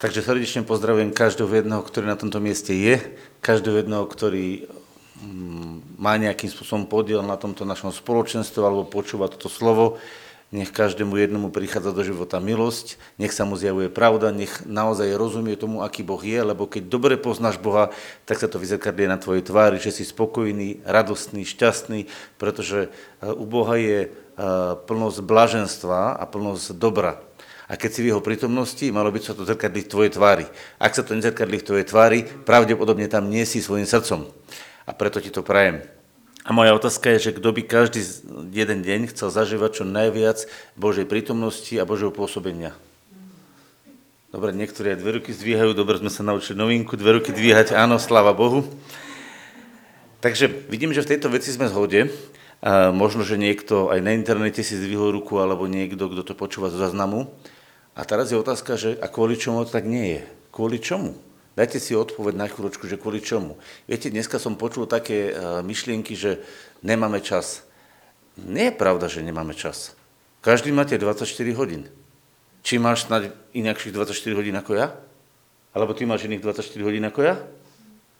[0.00, 3.04] Takže srdečne pozdravujem každého jedného, ktorý na tomto mieste je,
[3.44, 4.64] každého jedného, ktorý
[5.20, 10.00] mm, má nejakým spôsobom podiel na tomto našom spoločenstve alebo počúva toto slovo.
[10.56, 15.54] Nech každému jednomu prichádza do života milosť, nech sa mu zjavuje pravda, nech naozaj rozumie
[15.60, 17.92] tomu, aký Boh je, lebo keď dobre poznáš Boha,
[18.24, 22.08] tak sa to vyzerkadlie na tvojej tvári, že si spokojný, radostný, šťastný,
[22.40, 24.10] pretože e, u Boha je e,
[24.90, 27.20] plnosť blaženstva a plnosť dobra
[27.70, 30.46] a keď si v jeho prítomnosti, malo by sa to zrkadliť v tvojej tvári.
[30.82, 34.26] Ak sa to nezrkadlí v tvojej tvári, pravdepodobne tam nie si svojim srdcom.
[34.84, 35.86] A preto ti to prajem.
[36.42, 38.02] A moja otázka je, že kto by každý
[38.50, 42.74] jeden deň chcel zažívať čo najviac Božej prítomnosti a Božieho pôsobenia.
[44.34, 48.02] Dobre, niektorí aj dve ruky zdvíhajú, dobre sme sa naučili novinku, dve ruky dvíhať, áno,
[48.02, 48.66] sláva Bohu.
[50.18, 52.10] Takže vidím, že v tejto veci sme zhode.
[52.60, 56.68] A možno, že niekto aj na internete si zdvihol ruku, alebo niekto, kto to počúva
[56.68, 57.30] zo záznamu.
[57.94, 60.22] A teraz je otázka, že a kvôli čomu to tak nie je?
[60.54, 61.18] Kvôli čomu?
[61.58, 63.58] Dajte si odpoveď na chvíľočku, že kvôli čomu.
[63.90, 66.40] Viete, dneska som počul také uh, myšlienky, že
[66.80, 67.66] nemáme čas.
[68.38, 69.98] Nie je pravda, že nemáme čas.
[70.40, 71.26] Každý máte 24
[71.58, 71.90] hodín.
[72.64, 74.94] Či máš snáď inakších 24 hodín ako ja?
[75.76, 77.36] Alebo ty máš iných 24 hodín ako ja?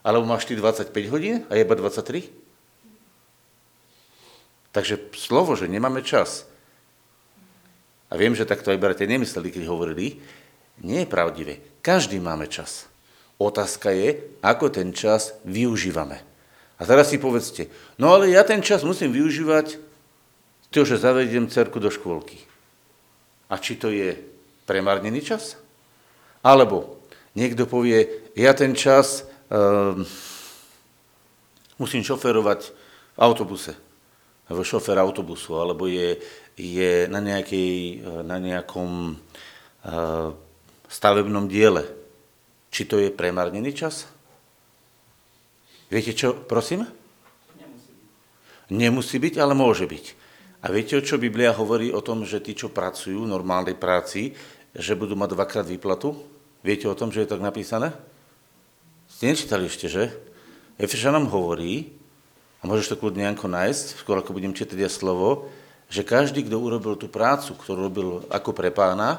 [0.04, 2.28] Alebo máš ty 25 hodín a iba 23?
[4.70, 6.46] Takže slovo, že nemáme čas,
[8.10, 10.18] a viem, že takto aj bratia nemysleli, keď hovorili,
[10.82, 11.62] nie je pravdivé.
[11.80, 12.90] Každý máme čas.
[13.38, 16.20] Otázka je, ako ten čas využívame.
[16.76, 19.78] A teraz si povedzte, no ale ja ten čas musím využívať
[20.72, 22.40] to, že zavediem cerku do škôlky.
[23.52, 24.16] A či to je
[24.64, 25.60] premárnený čas?
[26.40, 27.00] Alebo
[27.36, 30.06] niekto povie, ja ten čas um,
[31.76, 32.60] musím šoferovať
[33.16, 33.76] v autobuse,
[34.50, 36.18] šofer autobusu, alebo je
[36.60, 40.28] je na, nejakej, na nejakom uh,
[40.92, 41.88] stavebnom diele.
[42.70, 44.06] Či to je premárnený čas?
[45.90, 46.86] Viete čo, prosím?
[47.56, 48.70] Nemusí byť.
[48.70, 50.04] Nemusí byť, ale môže byť.
[50.60, 54.36] A viete, čo Biblia hovorí o tom, že tí, čo pracujú v normálnej práci,
[54.76, 56.14] že budú mať dvakrát výplatu?
[56.60, 57.90] Viete o tom, že je tak napísané?
[59.08, 60.12] Ste nečítali ešte, že?
[60.78, 61.99] Efežanom hovorí,
[62.60, 65.48] a môžeš to kľudne Janko nájsť, skôr ako budem čítať ja slovo,
[65.90, 69.18] že každý, kto urobil tú prácu, ktorú robil ako pre pána,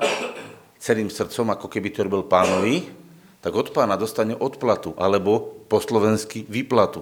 [0.81, 2.87] celým srdcom, ako keby to robil pánovi,
[3.41, 7.01] tak od pána dostane odplatu, alebo po slovensky výplatu.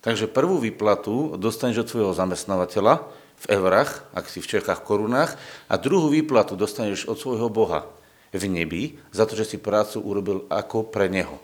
[0.00, 3.02] Takže prvú výplatu dostaneš od svojho zamestnávateľa
[3.36, 5.34] v eurách, ak si v Čechách v korunách,
[5.66, 7.90] a druhú výplatu dostaneš od svojho Boha
[8.30, 11.42] v nebi, za to, že si prácu urobil ako pre Neho.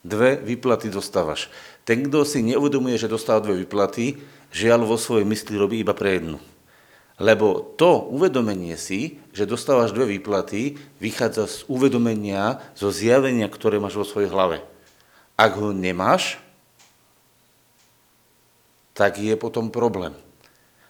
[0.00, 1.52] Dve výplaty dostávaš.
[1.90, 4.14] Ten, kto si neuvedomuje, že dostal dve výplaty,
[4.54, 6.38] žiaľ vo svojej mysli robí iba pre jednu.
[7.18, 13.98] Lebo to uvedomenie si, že dostávaš dve výplaty, vychádza z uvedomenia, zo zjavenia, ktoré máš
[13.98, 14.62] vo svojej hlave.
[15.34, 16.38] Ak ho nemáš,
[18.94, 20.14] tak je potom problém.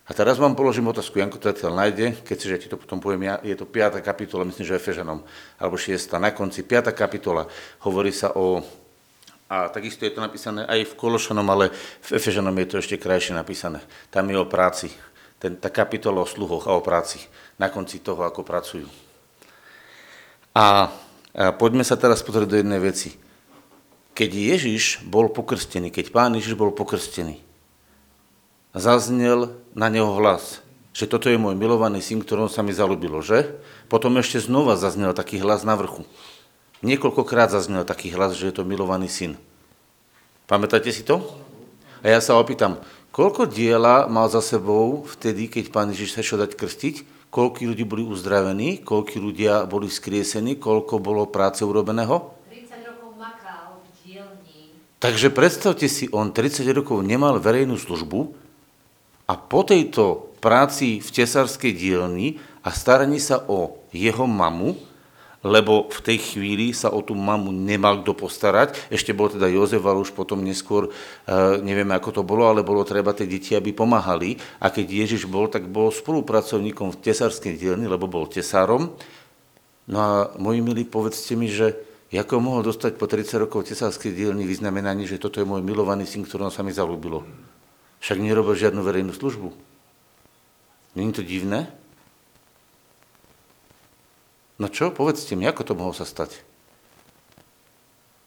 [0.04, 3.00] A teraz vám položím otázku, Janko to zatiaľ nájde, keď si, že ti to potom
[3.00, 4.04] poviem ja, je to 5.
[4.04, 5.24] kapitola, myslím, že Efežanom,
[5.56, 5.96] alebo 6.
[6.20, 6.92] Na konci 5.
[6.92, 7.48] kapitola
[7.88, 8.60] hovorí sa o
[9.50, 11.74] a takisto je to napísané aj v Kološanom, ale
[12.06, 13.82] v Efežanom je to ešte krajšie napísané.
[14.14, 14.94] Tam je o práci.
[15.42, 17.26] Ten, tá kapitola o sluhoch a o práci.
[17.58, 18.86] Na konci toho, ako pracujú.
[20.54, 20.94] A,
[21.34, 23.18] a poďme sa teraz pozrieť do jednej veci.
[24.14, 27.42] Keď Ježiš bol pokrstený, keď pán Ježiš bol pokrstený,
[28.70, 30.62] zaznel na neho hlas,
[30.94, 33.58] že toto je môj milovaný syn, ktorom sa mi zalúbilo, že?
[33.90, 36.06] Potom ešte znova zaznel taký hlas na vrchu.
[36.80, 39.36] Niekoľkokrát zaznel taký hlas, že je to milovaný syn.
[40.48, 41.20] Pamätáte si to?
[42.00, 42.80] A ja sa opýtam,
[43.12, 46.96] koľko diela mal za sebou vtedy, keď pán Ježiš sa šiel dať krstiť?
[47.30, 48.80] Koľko ľudí boli uzdravení?
[48.82, 50.56] Koľko ľudia boli skriesení?
[50.56, 52.34] Koľko bolo práce urobeného?
[52.48, 54.74] 30 rokov makal v dielni.
[54.98, 58.34] Takže predstavte si, on 30 rokov nemal verejnú službu
[59.30, 64.74] a po tejto práci v tesárskej dielni a staraní sa o jeho mamu,
[65.40, 68.76] lebo v tej chvíli sa o tú mamu nemal kto postarať.
[68.92, 72.84] Ešte bol teda Jozef, ale už potom neskôr, uh, nevieme ako to bolo, ale bolo
[72.84, 74.36] treba tie deti, aby pomáhali.
[74.60, 78.92] A keď Ježiš bol, tak bol spolupracovníkom v tesárskej dielni, lebo bol tesárom.
[79.88, 81.72] No a moji milí, povedzte mi, že
[82.12, 86.28] ako mohol dostať po 30 rokov tesárskej dielni vyznamenanie, že toto je môj milovaný syn,
[86.28, 87.24] ktorom sa mi zalúbilo.
[88.04, 89.48] Však nerobil žiadnu verejnú službu.
[90.98, 91.79] Není to divné?
[94.60, 96.44] No čo, povedzte mi, ako to mohlo sa stať?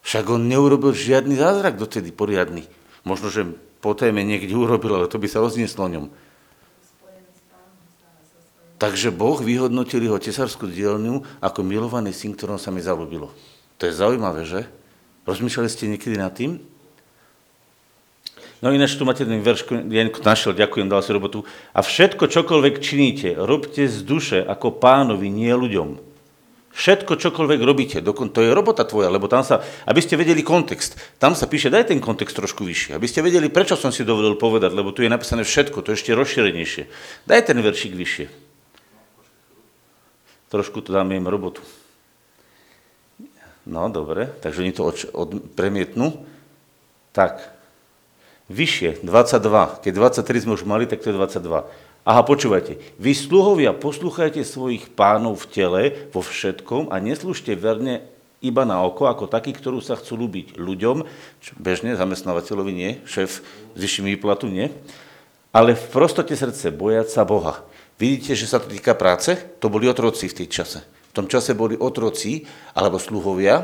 [0.02, 2.66] Však on neurobil žiadny zázrak dotedy poriadny.
[3.06, 3.46] Možno, že
[3.80, 6.10] po téme niekde urobil, ale to by sa roznieslo ňom.
[8.82, 13.32] Takže Boh vyhodnotil jeho tesárskú dielňu ako milovaný syn, ktorom sa mi zalúbilo.
[13.80, 14.68] To je zaujímavé, že?
[15.24, 16.60] Rozmýšľali ste niekedy nad tým?
[18.60, 21.44] No ináč tu máte ten verš, Janko našiel, ďakujem, dal si robotu.
[21.76, 26.13] A všetko, čokoľvek činíte, robte z duše ako pánovi, nie ľuďom.
[26.74, 31.38] Všetko, čokoľvek robíte, to je robota tvoja, lebo tam sa, aby ste vedeli kontext, tam
[31.38, 34.74] sa píše, daj ten kontext trošku vyššie, aby ste vedeli, prečo som si dovolil povedať,
[34.74, 36.90] lebo tu je napísané všetko, to je ešte rozšírenejšie.
[37.30, 38.26] Daj ten veršik vyššie.
[40.50, 41.62] Trošku to dám im robotu.
[43.70, 46.26] No, dobre, takže oni to od, od, premietnú.
[47.14, 47.54] Tak,
[48.50, 49.86] vyššie, 22.
[49.86, 51.93] Keď 23 sme už mali, tak to je 22.
[52.04, 53.00] Aha, počúvajte.
[53.00, 58.04] Vy sluhovia, poslúchajte svojich pánov v tele, vo všetkom a neslúžte verne
[58.44, 61.08] iba na oko, ako takí, ktorú sa chcú ľúbiť ľuďom,
[61.40, 64.68] čo bežne zamestnávateľovi nie, šéf s vyšším výplatu nie,
[65.56, 67.64] ale v prostote srdce bojať sa Boha.
[67.96, 69.32] Vidíte, že sa to týka práce?
[69.64, 70.84] To boli otroci v tej čase.
[70.84, 72.44] V tom čase boli otroci
[72.76, 73.64] alebo sluhovia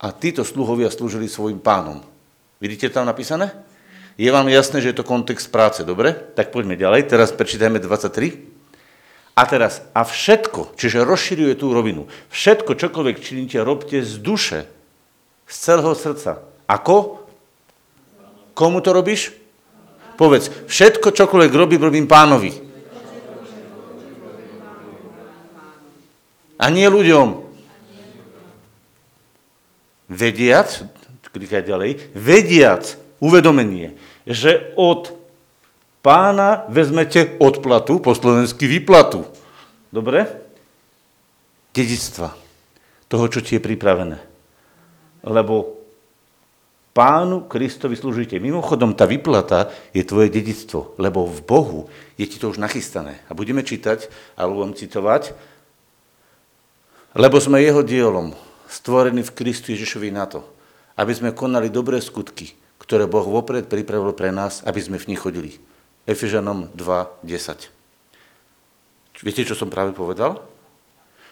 [0.00, 2.00] a títo sluhovia slúžili svojim pánom.
[2.56, 3.65] Vidíte tam napísané?
[4.16, 6.16] Je vám jasné, že je to kontext práce, dobre?
[6.16, 8.48] Tak poďme ďalej, teraz prečítajme 23.
[9.36, 14.64] A teraz, a všetko, čiže rozširuje tú rovinu, všetko, čokoľvek činíte, robte z duše,
[15.44, 16.40] z celého srdca.
[16.64, 17.28] Ako?
[18.56, 19.36] Komu to robíš?
[20.16, 22.56] Povedz, všetko, čokoľvek robím, robím pánovi.
[26.56, 27.44] A nie ľuďom.
[30.08, 30.88] Vediac,
[31.36, 33.96] klikaj ďalej, vediac, uvedomenie,
[34.26, 35.14] že od
[36.04, 39.26] pána vezmete odplatu, po slovensky výplatu.
[39.90, 40.26] Dobre?
[41.74, 42.36] Dedictva.
[43.10, 44.18] Toho, čo ti je pripravené.
[45.26, 45.76] Lebo
[46.96, 48.40] pánu Kristovi slúžite.
[48.40, 51.80] Mimochodom, tá vyplata je tvoje dedictvo, lebo v Bohu
[52.16, 53.20] je ti to už nachystané.
[53.28, 55.36] A budeme čítať, alebo budem citovať,
[57.12, 58.32] lebo sme jeho dielom,
[58.68, 60.40] stvorení v Kristu Ježišovi na to,
[60.96, 65.20] aby sme konali dobré skutky, ktoré Boh vopred pripravil pre nás, aby sme v nich
[65.20, 65.58] chodili.
[66.06, 67.72] Efežanom 2.10.
[69.24, 70.44] Viete, čo som práve povedal?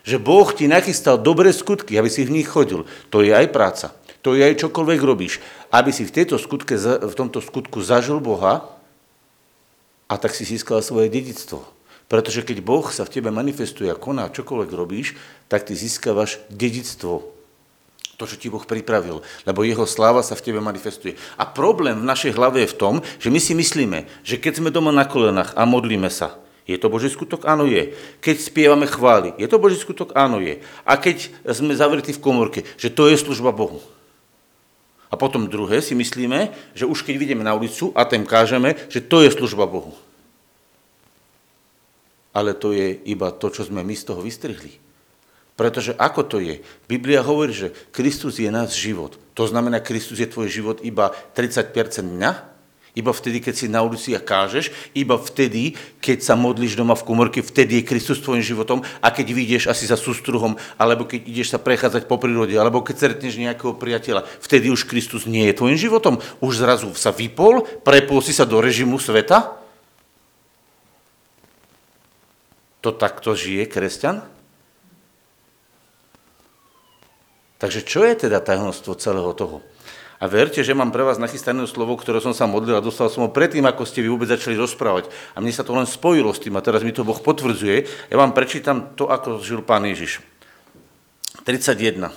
[0.05, 2.85] Že Boh ti nachystal dobré skutky, aby si v nich chodil.
[3.13, 3.93] To je aj práca.
[4.25, 5.41] To je aj čokoľvek robíš.
[5.69, 8.69] Aby si v, tejto skutke, v tomto skutku zažil Boha
[10.09, 11.65] a tak si získal svoje dedictvo.
[12.09, 15.17] Pretože keď Boh sa v tebe manifestuje a koná čokoľvek robíš,
[15.49, 17.33] tak ty získavaš dedictvo
[18.15, 21.19] to, čo ti Boh pripravil, lebo jeho sláva sa v tebe manifestuje.
[21.39, 24.75] A problém v našej hlave je v tom, že my si myslíme, že keď sme
[24.75, 27.45] doma na kolenách a modlíme sa, je to Boží skutok?
[27.45, 27.93] Áno je.
[28.25, 30.17] Keď spievame chvály, je to Boží skutok?
[30.17, 30.65] Áno je.
[30.89, 33.85] A keď sme zavretí v komorke, že to je služba Bohu.
[35.13, 39.05] A potom druhé si myslíme, že už keď vidíme na ulicu a tém kážeme, že
[39.05, 39.93] to je služba Bohu.
[42.35, 44.84] Ale to je iba to, čo sme my z toho vystrihli.
[45.55, 46.67] Pretože ako to je?
[46.91, 49.15] Biblia hovorí, že Kristus je náš život.
[49.39, 51.71] To znamená, Kristus je tvoj život iba 30%
[52.03, 52.55] dňa?
[52.95, 57.03] Iba vtedy, keď si na ulici a kážeš, iba vtedy, keď sa modlíš doma v
[57.03, 61.51] komorke, vtedy je Kristus tvojim životom a keď vyjdeš asi za sústruhom, alebo keď ideš
[61.51, 65.75] sa prechádzať po prírode, alebo keď stretneš nejakého priateľa, vtedy už Kristus nie je tvojim
[65.75, 66.23] životom.
[66.39, 69.59] Už zrazu sa vypol, prepol si sa do režimu sveta?
[72.87, 74.34] To takto žije kresťan?
[77.59, 79.63] Takže čo je teda tajomstvo celého toho?
[80.23, 83.27] A verte, že mám pre vás nachystané slovo, ktoré som sa modlil a dostal som
[83.27, 85.11] ho predtým, ako ste vy vôbec začali rozprávať.
[85.37, 88.09] A mne sa to len spojilo s tým a teraz mi to Boh potvrdzuje.
[88.09, 90.25] Ja vám prečítam to, ako žil pán Ježiš.
[91.45, 92.09] 31.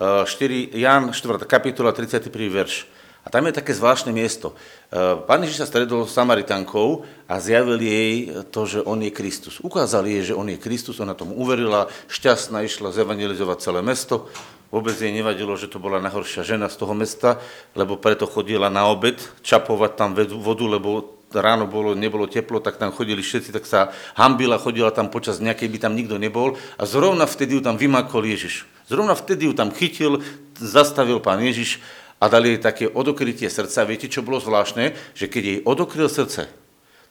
[0.00, 1.44] 4, Jan 4.
[1.44, 2.32] kapitola, 31.
[2.48, 2.88] verš.
[3.24, 4.52] A tam je také zvláštne miesto.
[4.92, 9.64] E, pán Ježiš sa stredol s Samaritankou a zjavil jej to, že on je Kristus.
[9.64, 14.28] Ukázal jej, že on je Kristus, ona tomu uverila, šťastná išla zevangelizovať celé mesto.
[14.74, 17.38] Vôbec jej nevadilo, že to bola najhoršia žena z toho mesta,
[17.78, 22.90] lebo preto chodila na obed čapovať tam vodu, lebo ráno bolo, nebolo teplo, tak tam
[22.90, 27.22] chodili všetci, tak sa hambila, chodila tam počas nejakej, by tam nikto nebol a zrovna
[27.22, 28.66] vtedy ju tam vymakol Ježiš.
[28.90, 30.26] Zrovna vtedy ju tam chytil,
[30.58, 31.78] zastavil pán Ježiš
[32.18, 33.86] a dali jej také odokrytie srdca.
[33.86, 34.98] Viete, čo bolo zvláštne?
[35.14, 36.50] Že keď jej odokryl srdce,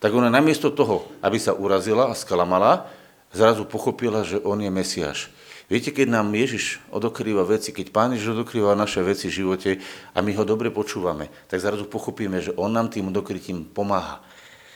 [0.04, 2.92] tak ona namiesto toho, aby sa urazila a sklamala,
[3.32, 5.32] zrazu pochopila, že on je Mesiáš.
[5.74, 9.82] Viete, keď nám Ježiš odokrýva veci, keď Pán Ježiš odokrýva naše veci v živote
[10.14, 14.22] a my ho dobre počúvame, tak zrazu pochopíme, že on nám tým odokrytím pomáha.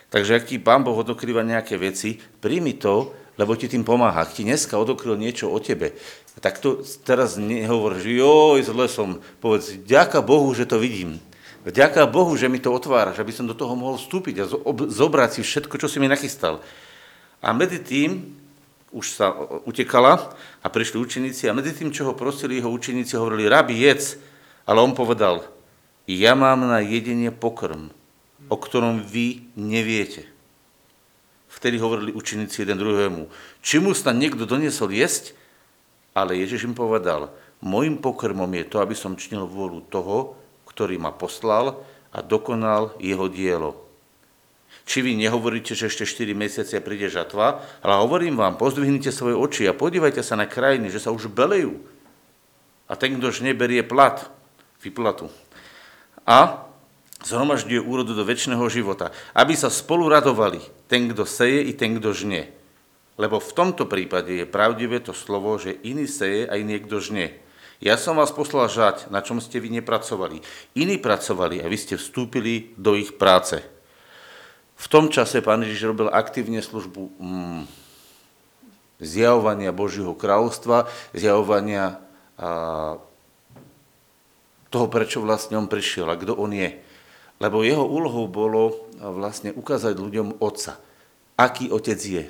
[0.10, 4.26] Takže ak ti Pán Boh odokrýva nejaké veci, príjmi to, lebo ti tým pomáha.
[4.26, 5.94] Ak ti dneska odokryl niečo o tebe,
[6.42, 9.22] tak to teraz nehovor, že joj, zle som.
[9.38, 11.22] Povedz, ďaká Bohu, že to vidím.
[11.62, 14.50] Ďaká Bohu, že mi to otváraš, aby som do toho mohol vstúpiť a
[14.90, 16.58] zobrať si všetko, čo si mi nachystal.
[17.38, 18.34] A medzi tým
[18.92, 19.36] už sa
[19.68, 20.32] utekala
[20.64, 24.20] a prišli učeníci a medzi tým, čo ho prosili jeho učeníci, hovorili, rabi, jedz.
[24.68, 25.44] Ale on povedal,
[26.08, 27.92] ja mám na jedenie pokrm,
[28.48, 30.28] o ktorom vy neviete.
[31.48, 33.28] Vtedy hovorili učeníci jeden druhému,
[33.64, 35.34] či mu sa niekto doniesol jesť?
[36.14, 40.38] Ale Ježiš im povedal, môjim pokrmom je to, aby som činil vôľu toho,
[40.70, 41.82] ktorý ma poslal
[42.14, 43.87] a dokonal jeho dielo.
[44.88, 49.68] Či vy nehovoríte, že ešte 4 mesiace príde žatva, ale hovorím vám, pozdvihnite svoje oči
[49.68, 51.76] a podívajte sa na krajiny, že sa už belejú.
[52.88, 54.32] A ten, kdož neberie plat,
[54.80, 55.28] vyplatu.
[56.24, 56.64] A
[57.20, 62.16] zhromažďuje úrodu do väčšného života, aby sa spolu radovali ten, kto seje i ten, kto
[62.16, 62.48] žne.
[63.20, 67.36] Lebo v tomto prípade je pravdivé to slovo, že iný seje a iný kto žne.
[67.84, 70.40] Ja som vás poslal žať, na čom ste vy nepracovali.
[70.80, 73.77] Iní pracovali a vy ste vstúpili do ich práce.
[74.78, 77.62] V tom čase pán Ježiš robil aktívne službu mm,
[79.02, 80.86] zjavovania Božího kráľovstva,
[81.18, 81.98] zjavovania
[82.38, 83.02] a,
[84.70, 86.78] toho, prečo vlastne on prišiel a kto on je.
[87.42, 90.78] Lebo jeho úlohou bolo vlastne ukázať ľuďom Otca.
[91.38, 92.26] Aký Otec je.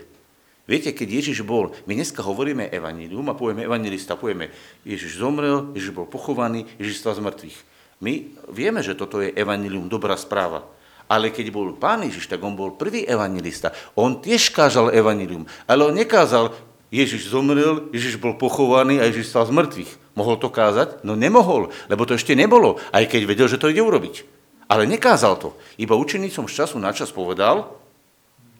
[0.67, 4.51] Viete, keď Ježiš bol, my dneska hovoríme evanílium a povieme evangelista, povieme
[4.83, 7.57] Ježiš zomrel, Ježiš bol pochovaný, Ježiš stal z mŕtvych.
[8.03, 10.67] My vieme, že toto je evanílium, dobrá správa.
[11.07, 13.71] Ale keď bol pán Ježiš, tak on bol prvý evangelista.
[13.95, 16.51] On tiež kážal evanilium, ale on nekázal,
[16.87, 19.91] Ježiš zomrel, Ježiš bol pochovaný a Ježiš stal z mŕtvych.
[20.15, 21.03] Mohol to kázať?
[21.03, 24.23] No nemohol, lebo to ešte nebolo, aj keď vedel, že to ide urobiť.
[24.71, 25.55] Ale nekázal to.
[25.79, 27.75] Iba učenícom z času na čas povedal,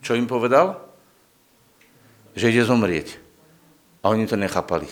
[0.03, 0.79] čo im povedal?
[2.35, 3.07] Že ide zomrieť.
[4.03, 4.87] A oni to nechápali.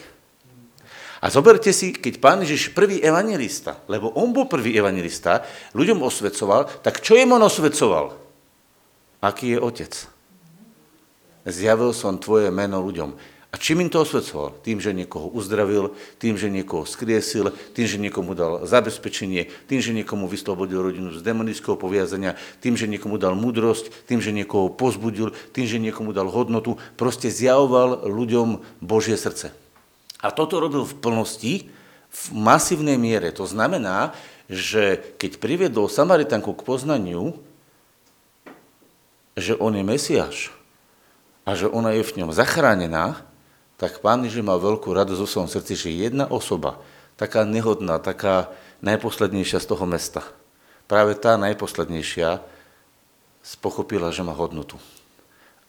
[1.26, 5.42] A zoberte si, keď pán Ježiš prvý evangelista, lebo on bol prvý evangelista,
[5.74, 8.14] ľuďom osvedcoval, tak čo im on osvedcoval?
[9.26, 9.90] Aký je otec?
[11.50, 13.18] Zjavil som tvoje meno ľuďom.
[13.50, 14.54] A čím im to osvedcoval?
[14.62, 19.98] Tým, že niekoho uzdravil, tým, že niekoho skriesil, tým, že niekomu dal zabezpečenie, tým, že
[19.98, 25.34] niekomu vyslobodil rodinu z demonického poviazania, tým, že niekomu dal múdrosť, tým, že niekoho pozbudil,
[25.58, 26.78] tým, že niekomu dal hodnotu.
[26.94, 29.65] Proste zjavoval ľuďom Božie srdce.
[30.24, 31.54] A toto robil v plnosti,
[32.12, 33.32] v masívnej miere.
[33.36, 34.16] To znamená,
[34.48, 37.36] že keď priviedol Samaritanku k poznaniu,
[39.36, 40.38] že on je Mesiáš
[41.44, 43.20] a že ona je v ňom zachránená,
[43.76, 46.80] tak pán Ježiš mal veľkú radosť vo svojom srdci, že jedna osoba,
[47.20, 48.48] taká nehodná, taká
[48.80, 50.24] najposlednejšia z toho mesta,
[50.88, 52.40] práve tá najposlednejšia
[53.44, 54.80] spochopila, že má hodnotu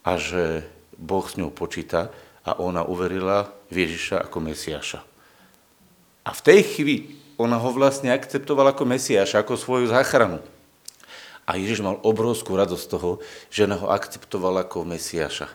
[0.07, 0.63] a že
[0.95, 2.15] Boh s ňou počíta
[2.47, 5.03] a ona uverila v Ježiša ako Mesiáša.
[6.23, 10.39] A v tej chvíli ona ho vlastne akceptovala ako Mesiáša, ako svoju záchranu.
[11.47, 13.11] A Ježiš mal obrovskú radosť z toho,
[13.51, 15.51] že ona ho akceptovala ako Mesiáša.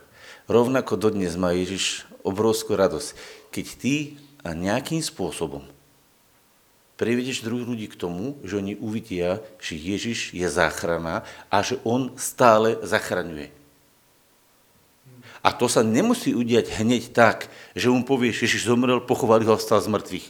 [0.52, 3.16] Rovnako dodnes má Ježiš obrovskú radosť,
[3.56, 3.96] keď ty
[4.44, 5.64] a nejakým spôsobom
[7.02, 12.14] privedeš druhých ľudí k tomu, že oni uvidia, že Ježiš je záchrana a že on
[12.14, 13.50] stále zachraňuje.
[15.42, 19.82] A to sa nemusí udiať hneď tak, že mu povieš, Ježiš zomrel, pochovali ho stal
[19.82, 20.28] z mŕtvych.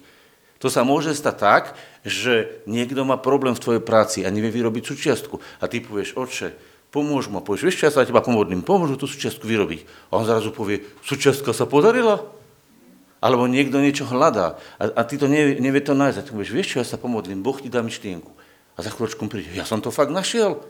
[0.62, 1.64] To sa môže stať tak,
[2.06, 5.42] že niekto má problém v tvojej práci a nevie vyrobiť súčiastku.
[5.60, 6.54] A ty povieš, oče,
[6.94, 7.42] pomôž mu.
[7.42, 10.14] Povieš, vieš, čo ja sa teba pomodlím, pomôžu tú súčiastku vyrobiť.
[10.14, 12.22] A on zrazu povie, súčiastka sa podarila?
[13.22, 16.18] Alebo niekto niečo hľadá a, a ty to nevie, nevie to nájsť.
[16.18, 18.30] A ty povieš, vieš čo, ja sa pomodlím, Boh ti dá myšlienku.
[18.78, 20.62] A za chvíľočku príde, ja som to fakt našiel.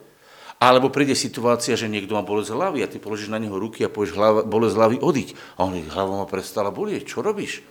[0.62, 3.89] Alebo príde situácia, že niekto má bolesť hlavy a ty položíš na neho ruky a
[3.89, 5.30] povieš, hlava, bolesť hlavy odiť.
[5.58, 7.65] A on hlava ma prestala bolieť, čo robíš?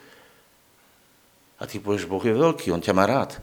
[1.63, 3.39] A ty povieš, Boh je veľký, on ťa má rád.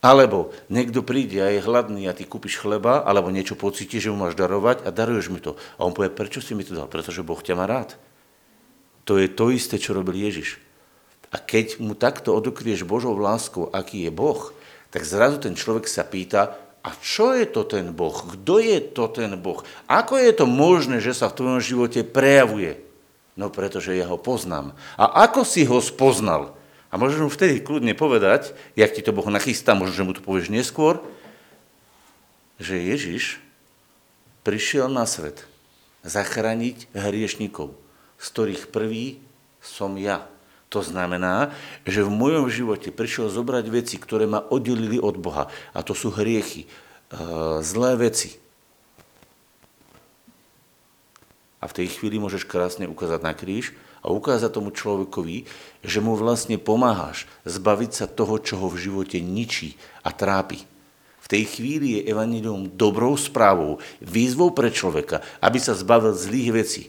[0.00, 4.24] Alebo niekto príde a je hladný a ty kúpiš chleba, alebo niečo pocítiš, že mu
[4.24, 5.60] máš darovať a daruješ mi to.
[5.76, 6.88] A on povie, prečo si mi to dal?
[6.88, 8.00] Pretože Boh ťa má rád.
[9.04, 10.56] To je to isté, čo robil Ježiš.
[11.34, 14.56] A keď mu takto odokrieš Božou láskou, aký je Boh,
[14.88, 18.14] tak zrazu ten človek sa pýta, a čo je to ten Boh?
[18.14, 19.66] Kto je to ten Boh?
[19.90, 22.78] Ako je to možné, že sa v tvojom živote prejavuje?
[23.34, 24.70] No pretože ja ho poznám.
[24.94, 26.54] A ako si ho spoznal?
[26.86, 30.22] A môžeš mu vtedy kľudne povedať, jak ti to Boh nachystá, možno, že mu to
[30.22, 31.02] povieš neskôr,
[32.62, 33.42] že Ježiš
[34.46, 35.42] prišiel na svet
[36.06, 37.74] zachrániť hriešnikov,
[38.14, 39.18] z ktorých prvý
[39.58, 40.30] som ja.
[40.76, 41.56] To znamená,
[41.88, 45.48] že v mojom živote prišiel zobrať veci, ktoré ma oddelili od Boha.
[45.72, 48.36] A to sú hriechy, e, zlé veci.
[51.56, 53.72] A v tej chvíli môžeš krásne ukázať na kríž
[54.04, 55.48] a ukázať tomu človekovi,
[55.80, 60.60] že mu vlastne pomáhaš zbaviť sa toho, čo ho v živote ničí a trápi.
[61.24, 66.82] V tej chvíli je evanilium dobrou správou, výzvou pre človeka, aby sa zbavil zlých vecí.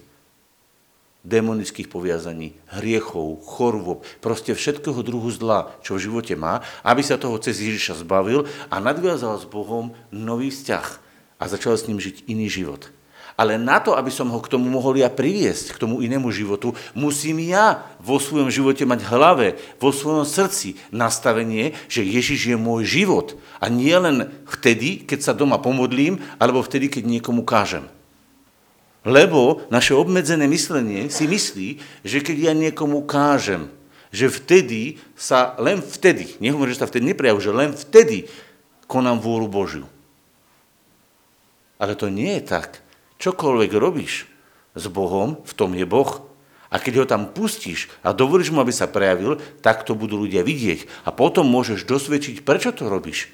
[1.27, 7.35] Demonických poviazaní, hriechov, chorôb, proste všetkého druhu zla, čo v živote má, aby sa toho
[7.43, 10.87] cez Ježiša zbavil a nadviazal s Bohom nový vzťah
[11.37, 12.87] a začal s ním žiť iný život.
[13.37, 16.73] Ale na to, aby som ho k tomu mohol ja priviesť, k tomu inému životu,
[16.97, 22.89] musím ja vo svojom živote mať hlave, vo svojom srdci nastavenie, že Ježiš je môj
[22.89, 23.37] život.
[23.61, 27.85] A nie len vtedy, keď sa doma pomodlím, alebo vtedy, keď niekomu kážem.
[29.05, 31.67] Lebo naše obmedzené myslenie si myslí,
[32.01, 33.69] že keď ja niekomu kážem,
[34.09, 38.25] že vtedy sa, len vtedy, nehovorím, že sa vtedy neprejavu, že len vtedy
[38.87, 39.85] konám vôľu Božiu.
[41.77, 42.81] Ale to nie je tak.
[43.21, 44.25] Čokoľvek robíš
[44.73, 46.25] s Bohom, v tom je Boh.
[46.67, 50.43] A keď ho tam pustíš a dovolíš mu, aby sa prejavil, tak to budú ľudia
[50.43, 51.07] vidieť.
[51.07, 53.31] A potom môžeš dosvedčiť, prečo to robíš.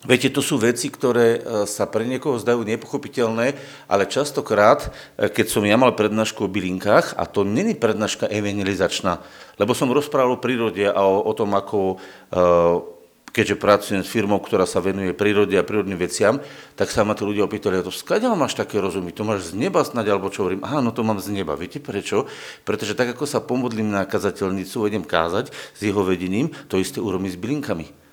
[0.00, 3.52] Viete, to sú veci, ktoré e, sa pre niekoho zdajú nepochopiteľné,
[3.84, 4.88] ale častokrát,
[5.20, 9.20] e, keď som ja mal prednášku o bylinkách, a to není prednáška evangelizačná,
[9.60, 12.00] lebo som rozprával o prírode a o, o tom, ako
[12.32, 12.40] e,
[13.28, 16.40] keďže pracujem s firmou, ktorá sa venuje prírode a prírodným veciam,
[16.80, 19.84] tak sa ma tí ľudia opýtali, to skáďal máš také rozumy, to máš z neba
[19.84, 21.54] snať, alebo čo hovorím, aha, no to mám z neba.
[21.60, 22.24] Viete prečo?
[22.64, 27.30] Pretože tak, ako sa pomodlím na kazateľnicu, idem kázať s jeho vedením, to isté urobím
[27.30, 28.09] s bylinkami.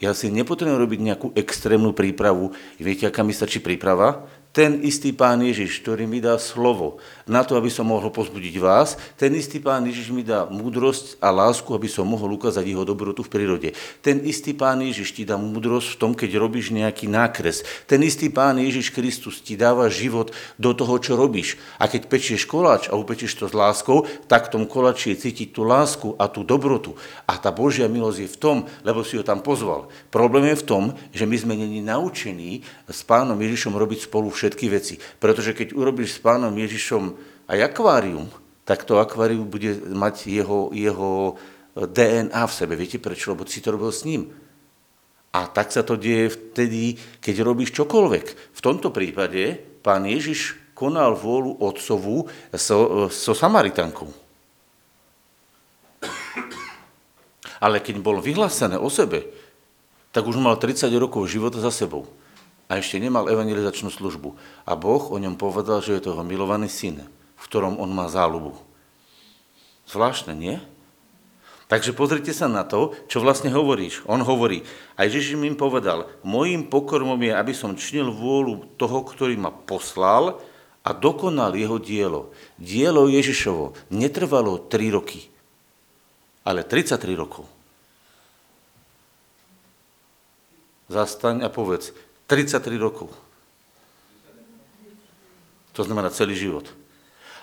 [0.00, 2.56] Ja si nepotrebujem robiť nejakú extrémnu prípravu.
[2.80, 4.24] Viete, aká mi stačí príprava?
[4.50, 6.98] Ten istý pán Ježiš, ktorý mi dá slovo
[7.30, 11.30] na to, aby som mohol pozbudiť vás, ten istý pán Ježiš mi dá múdrosť a
[11.30, 13.68] lásku, aby som mohol ukázať jeho dobrotu v prírode.
[14.02, 17.62] Ten istý pán Ježiš ti dá múdrosť v tom, keď robíš nejaký nákres.
[17.86, 21.54] Ten istý pán Ježiš Kristus ti dáva život do toho, čo robíš.
[21.78, 25.54] A keď pečieš koláč a upečieš to s láskou, tak v tom koláči je cítiť
[25.54, 26.98] tú lásku a tú dobrotu.
[27.30, 29.86] A tá Božia milosť je v tom, lebo si ho tam pozval.
[30.10, 30.82] Problém je v tom,
[31.14, 34.96] že my sme není naučení s pánom Ježišom robiť spolu všetky veci.
[34.96, 37.12] Pretože keď urobíš s pánom Ježišom
[37.52, 38.32] aj akvárium,
[38.64, 41.36] tak to akvárium bude mať jeho, jeho
[41.76, 42.72] DNA v sebe.
[42.80, 43.36] Viete prečo?
[43.36, 44.32] Lebo si to robil s ním.
[45.36, 48.56] A tak sa to deje vtedy, keď robíš čokoľvek.
[48.56, 52.24] V tomto prípade pán Ježiš konal vôľu otcovú
[52.56, 54.08] so, so Samaritankou.
[57.60, 59.28] Ale keď bol vyhlásené o sebe,
[60.10, 62.08] tak už mal 30 rokov života za sebou
[62.70, 64.38] a ešte nemal evangelizačnú službu.
[64.62, 67.02] A Boh o ňom povedal, že je toho milovaný syn,
[67.34, 68.54] v ktorom on má záľubu.
[69.90, 70.62] Zvláštne, nie?
[71.66, 74.06] Takže pozrite sa na to, čo vlastne hovoríš.
[74.06, 74.62] On hovorí,
[74.94, 80.38] aj Ježiš im povedal, mojím pokormom je, aby som čnil vôľu toho, ktorý ma poslal
[80.86, 82.30] a dokonal jeho dielo.
[82.54, 85.26] Dielo Ježišovo netrvalo 3 roky,
[86.46, 87.46] ale 33 rokov.
[90.90, 91.94] Zastaň a povedz,
[92.30, 93.10] 33 rokov.
[95.74, 96.70] To znamená celý život.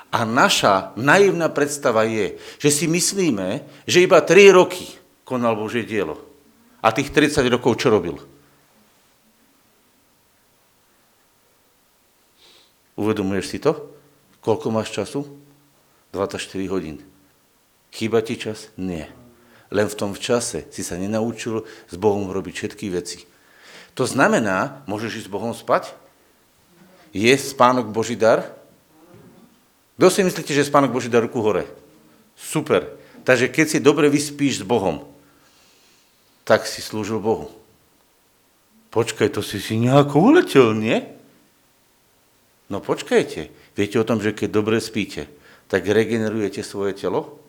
[0.07, 4.87] A naša naivná predstava je, že si myslíme, že iba 3 roky
[5.27, 6.23] konal Božie dielo.
[6.79, 8.15] A tých 30 rokov čo robil?
[12.95, 13.91] Uvedomuješ si to?
[14.39, 15.27] Koľko máš času?
[16.15, 16.39] 24
[16.71, 17.03] hodín.
[17.91, 18.71] Chýba ti čas?
[18.79, 19.11] Nie.
[19.67, 23.27] Len v tom čase si sa nenaučil s Bohom robiť všetky veci.
[23.97, 25.97] To znamená, môžeš ísť s Bohom spať?
[27.09, 28.45] Je spánok Boží dar?
[29.97, 31.65] Kto si myslíte, že je spánok Boží dar ruku hore?
[32.37, 32.93] Super.
[33.25, 35.01] Takže keď si dobre vyspíš s Bohom,
[36.45, 37.49] tak si slúžil Bohu.
[38.93, 41.01] Počkaj, to si si nejako uletel, nie?
[42.69, 43.49] No počkajte.
[43.73, 45.25] Viete o tom, že keď dobre spíte,
[45.65, 47.41] tak regenerujete svoje telo?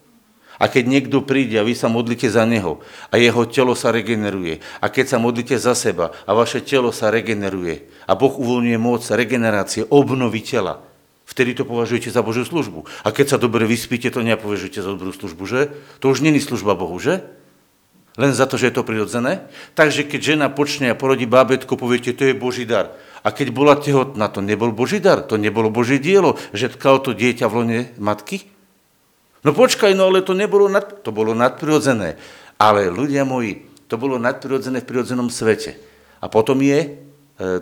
[0.58, 4.58] A keď niekto príde a vy sa modlíte za neho a jeho telo sa regeneruje,
[4.82, 9.06] a keď sa modlíte za seba a vaše telo sa regeneruje a Boh uvoľňuje moc
[9.06, 10.82] regenerácie, obnovy tela,
[11.30, 12.90] vtedy to považujete za Božiu službu.
[13.06, 15.70] A keď sa dobre vyspíte, to nepovažujete za dobrú službu, že?
[16.02, 17.22] To už není služba Bohu, že?
[18.18, 19.46] Len za to, že je to prirodzené?
[19.78, 22.98] Takže keď žena počne a porodí bábetko, poviete, to je Boží dar.
[23.22, 27.14] A keď bola tehotná, to nebol Boží dar, to nebolo Boží dielo, že tkal to
[27.14, 28.57] dieťa v lone matky?
[29.46, 32.18] No počkaj, no ale to nebolo nad, to bolo nadprirodzené.
[32.58, 35.78] Ale ľudia moji, to bolo nadprirodzené v prirodzenom svete.
[36.18, 36.88] A potom je e,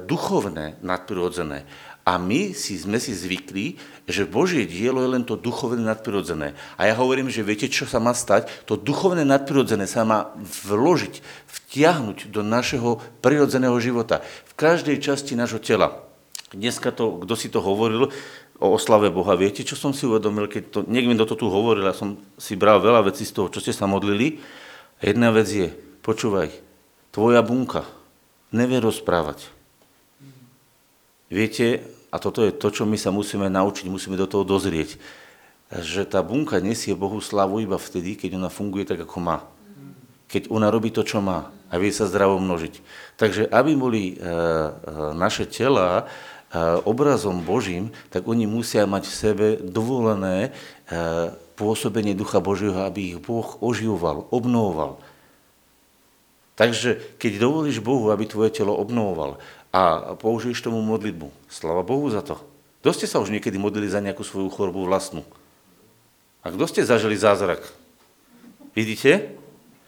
[0.00, 1.68] duchovné nadprirodzené.
[2.06, 6.54] A my si, sme si zvykli, že Božie dielo je len to duchovné nadprirodzené.
[6.78, 8.46] A ja hovorím, že viete, čo sa má stať?
[8.70, 10.30] To duchovné nadprirodzené sa má
[10.70, 11.18] vložiť,
[11.50, 14.22] vtiahnuť do našeho prirodzeného života.
[14.46, 16.06] V každej časti nášho tela.
[16.54, 18.14] Dneska to, kto si to hovoril,
[18.56, 19.36] o oslave Boha.
[19.36, 22.80] Viete, čo som si uvedomil, keď to, niekto to tu hovoril, ja som si bral
[22.80, 24.40] veľa vecí z toho, čo ste sa modlili.
[25.04, 25.68] Jedna vec je,
[26.00, 26.48] počúvaj,
[27.12, 27.84] tvoja bunka
[28.52, 29.52] nevie rozprávať.
[31.28, 34.96] Viete, a toto je to, čo my sa musíme naučiť, musíme do toho dozrieť,
[35.82, 39.38] že tá bunka nesie Bohu slavu iba vtedy, keď ona funguje tak, ako má.
[40.30, 42.78] Keď ona robí to, čo má a vie sa zdravo množiť.
[43.18, 44.70] Takže aby boli e, e,
[45.18, 46.06] naše tela
[46.84, 50.54] obrazom Božím, tak oni musia mať v sebe dovolené
[51.56, 55.00] pôsobenie Ducha Božieho, aby ich Boh oživoval, obnovoval.
[56.56, 59.36] Takže keď dovolíš Bohu, aby tvoje telo obnovoval
[59.72, 62.40] a použiješ tomu modlitbu, slava Bohu za to.
[62.80, 65.26] Kto ste sa už niekedy modlili za nejakú svoju chorobu vlastnú?
[66.40, 67.60] A kto ste zažili zázrak?
[68.72, 69.36] Vidíte?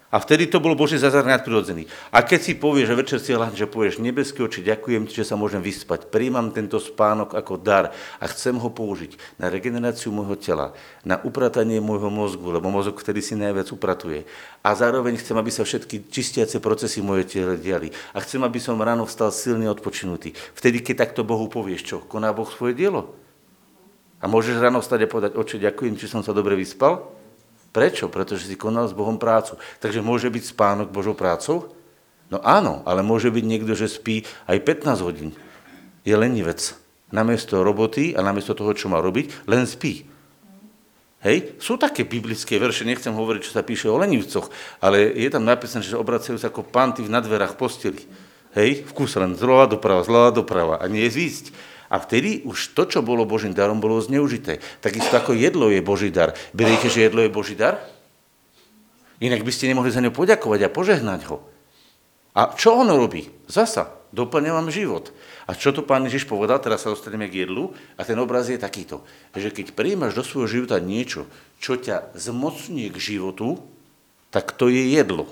[0.09, 1.85] A vtedy to bol Boží zázrak nadprirodzený.
[2.09, 5.29] A keď si povieš, že večer si hľadne, že povieš, nebeský oči, ďakujem ti, že
[5.29, 10.33] sa môžem vyspať, príjmam tento spánok ako dar a chcem ho použiť na regeneráciu môjho
[10.33, 10.73] tela,
[11.05, 14.25] na upratanie môjho mozgu, lebo mozog vtedy si najviac upratuje.
[14.65, 17.93] A zároveň chcem, aby sa všetky čistiace procesy moje tele diali.
[18.17, 20.33] A chcem, aby som ráno vstal silne odpočinutý.
[20.57, 21.97] Vtedy, keď takto Bohu povieš, čo?
[22.01, 23.13] Koná Boh svoje dielo?
[24.19, 27.18] A môžeš ráno vstať a povedať, oče, ďakujem, či som sa dobre vyspal?
[27.69, 28.09] Prečo?
[28.09, 29.57] Pretože si konal s Bohom prácu.
[29.77, 31.73] Takže môže byť spánok Božou prácou?
[32.29, 35.29] No áno, ale môže byť niekto, že spí aj 15 hodín.
[36.05, 36.77] Je lenivec.
[37.09, 40.05] Namiesto roboty a namiesto toho, čo má robiť, len spí.
[41.25, 41.57] Hej?
[41.57, 44.47] Sú také biblické verše, nechcem hovoriť, čo sa píše o lenivcoch,
[44.79, 48.05] ale je tam napísané, že obracajú sa ako panty na dverách posteli.
[48.53, 48.85] Hej?
[48.87, 51.45] V kuse len zlova doprava, zlova doprava a nie je zísť.
[51.89, 54.61] A vtedy už to, čo bolo Božím darom, bolo zneužité.
[54.77, 56.37] Takisto ako jedlo je Boží dar.
[56.53, 57.81] Beriete, že jedlo je Boží dar?
[59.19, 61.43] Inak by ste nemohli za ňo poďakovať a požehnať ho.
[62.37, 63.27] A čo ono robí?
[63.49, 65.11] Zasa, doplňa vám život.
[65.49, 68.61] A čo tu pán Ježiš povedal, teraz sa dostaneme k jedlu, a ten obraz je
[68.61, 69.01] takýto,
[69.33, 71.25] že keď prijímaš do svojho života niečo,
[71.57, 73.57] čo ťa zmocňuje k životu,
[74.29, 75.25] tak to je jedlo.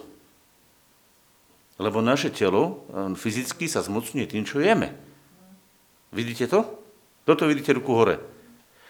[1.77, 2.81] Lebo naše telo
[3.13, 4.97] fyzicky sa zmocňuje tým, čo jeme.
[6.17, 6.65] Vidíte to?
[7.29, 8.17] Toto vidíte ruku hore.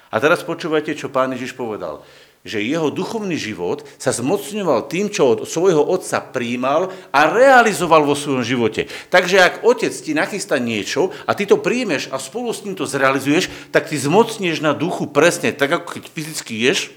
[0.08, 2.00] A teraz počúvajte, čo pán Ježiš povedal.
[2.48, 8.16] Že jeho duchovný život sa zmocňoval tým, čo od svojho otca príjmal a realizoval vo
[8.16, 8.88] svojom živote.
[9.12, 12.88] Takže ak otec ti nachystá niečo a ty to príjmeš a spolu s ním to
[12.88, 16.96] zrealizuješ, tak ty zmocnieš na duchu presne tak, ako keď fyzicky ješ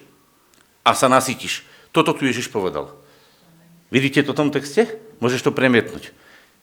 [0.87, 1.67] a sa nasytíš.
[1.91, 2.95] Toto tu Ježiš povedal.
[3.91, 4.87] Vidíte to v tom texte?
[5.19, 6.15] Môžeš to premietnúť.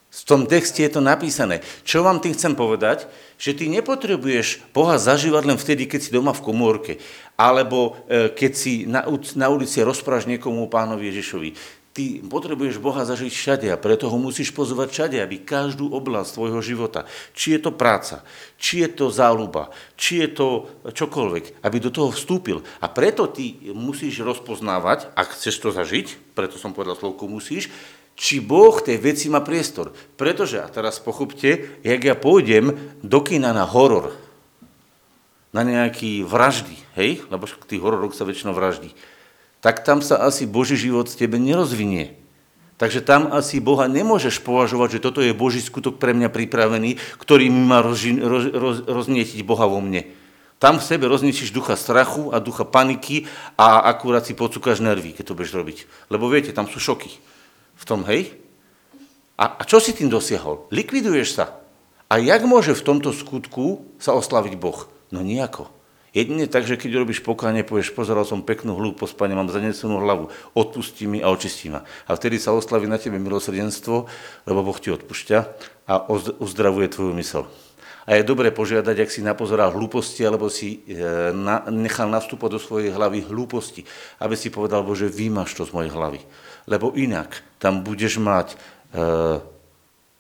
[0.08, 1.60] V tom texte je to napísané.
[1.84, 3.12] Čo vám tým chcem povedať?
[3.36, 6.94] Že ty nepotrebuješ Boha zažívať len vtedy, keď si doma v komórke,
[7.36, 9.04] alebo e, keď si na,
[9.52, 11.50] ulici rozprávaš niekomu pánovi Ježišovi.
[11.92, 16.62] Ty potrebuješ Boha zažiť všade a preto ho musíš pozvať všade, aby každú oblasť tvojho
[16.62, 18.22] života, či je to práca,
[18.62, 20.48] či je to záľuba, či je to
[20.94, 22.62] čokoľvek, aby do toho vstúpil.
[22.80, 27.74] A preto ty musíš rozpoznávať, ak chceš to zažiť, preto som povedal slovku musíš,
[28.18, 29.94] či Boh tej veci má priestor.
[30.18, 32.74] Pretože, a teraz pochopte, jak ja pôjdem
[33.06, 34.18] do kina na horor,
[35.54, 38.92] na nejaký vraždy, hej, lebo v tých hororoch sa väčšinou vraždí,
[39.62, 42.18] tak tam sa asi Boží život z tebe nerozvinie.
[42.78, 47.50] Takže tam asi Boha nemôžeš považovať, že toto je Boží skutok pre mňa pripravený, ktorý
[47.50, 50.06] mi má roz, roz, roz, roznietiť Boha vo mne.
[50.62, 53.26] Tam v sebe rozniečíš ducha strachu a ducha paniky
[53.58, 55.78] a akurát si pocúkaš nervy, keď to budeš robiť.
[56.14, 57.37] Lebo viete, tam sú šoky
[57.78, 58.34] v tom, hej?
[59.38, 60.66] A, a čo si tým dosiahol?
[60.74, 61.62] Likviduješ sa.
[62.10, 64.90] A jak môže v tomto skutku sa oslaviť Boh?
[65.14, 65.70] No nejako.
[66.16, 70.34] Jedine tak, že keď robíš pokánie, povieš, pozeral som peknú hlúposť, pane, mám zanesenú hlavu,
[70.58, 71.86] odpustí mi a očistí ma.
[72.10, 74.10] A vtedy sa oslaví na tebe milosrdenstvo,
[74.50, 75.38] lebo Boh ti odpúšťa
[75.86, 75.94] a
[76.42, 77.46] uzdravuje tvoju mysel.
[78.08, 82.60] A je dobré požiadať, ak si napozeral hlúposti, alebo si e, na, nechal nastúpať do
[82.64, 83.84] svojej hlavy hlúposti,
[84.24, 86.24] aby si povedal, Bože, vymaš to z mojej hlavy
[86.68, 88.58] lebo inak tam budeš mať e,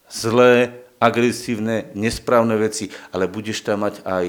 [0.09, 4.25] zlé, agresívne, nesprávne veci, ale budeš tam mať aj,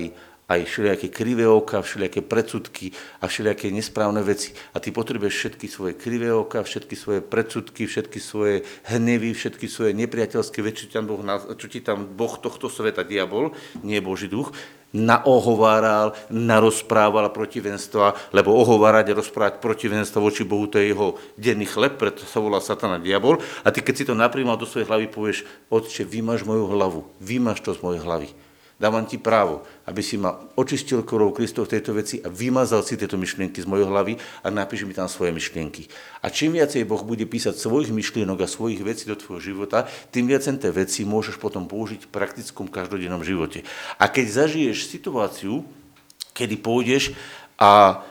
[0.49, 4.57] aj všelijaké krivé oka, všelijaké predsudky a všelijaké nesprávne veci.
[4.73, 9.93] A ty potrebuješ všetky svoje krivé oka, všetky svoje predsudky, všetky svoje hnevy, všetky svoje
[9.93, 11.21] nepriateľské veci, čo, boh,
[11.53, 13.53] čo ti tam Boh tohto sveta, diabol,
[13.85, 14.57] nie Boží duch,
[14.89, 22.01] naohováral, narozprával protivenstva, lebo ohovárať a rozprávať protivenstva voči Bohu, to je jeho denný chleb,
[22.01, 23.37] preto sa volá satana diabol.
[23.65, 27.61] A ty, keď si to naprímal do svojej hlavy, povieš, otče, vymaž moju hlavu, vymaž
[27.61, 28.48] to z mojej hlavy.
[28.79, 32.95] Dávam ti právo, aby si ma očistil krvou Kristov v tejto veci a vymazal si
[32.95, 34.15] tieto myšlienky z mojej hlavy
[34.47, 35.91] a napíš mi tam svoje myšlienky.
[36.23, 40.31] A čím viacej Boh bude písať svojich myšlienok a svojich vecí do tvojho života, tým
[40.31, 43.67] viac tie veci môžeš potom použiť v praktickom každodennom živote.
[43.99, 45.67] A keď zažiješ situáciu,
[46.39, 47.19] kedy pôjdeš
[47.59, 48.07] a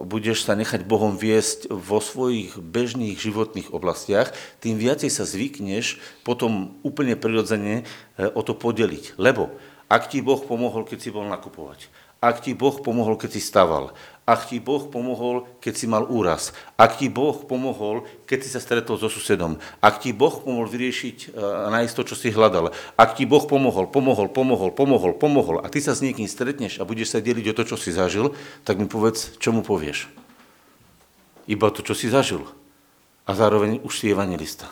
[0.00, 4.30] budeš sa nechať Bohom viesť vo svojich bežných životných oblastiach,
[4.62, 9.18] tým viacej sa zvykneš potom úplne prirodzene uh, o to podeliť.
[9.18, 9.50] Lebo
[9.94, 11.86] Ak ti Boh pomohol, keď si bol nakupovať.
[12.18, 13.94] Ak ti Boh pomohol, keď si staval.
[14.26, 16.50] Ak ti Boh pomohol, keď si mal úraz.
[16.74, 19.60] Ak ti Boh pomohol, keď si sa stretol so susedom.
[19.78, 22.74] Ak ti Boh pomohol vyriešiť a nájsť to, čo si hľadal.
[22.98, 26.88] Ak ti Boh pomohol, pomohol, pomohol, pomohol, pomohol a ty sa s niekým stretneš a
[26.88, 28.34] budeš sa deliť o to, čo si zažil,
[28.66, 30.10] tak mi povedz, čo mu povieš.
[31.46, 32.42] Iba to, čo si zažil.
[33.28, 34.66] A zároveň už si evangelista.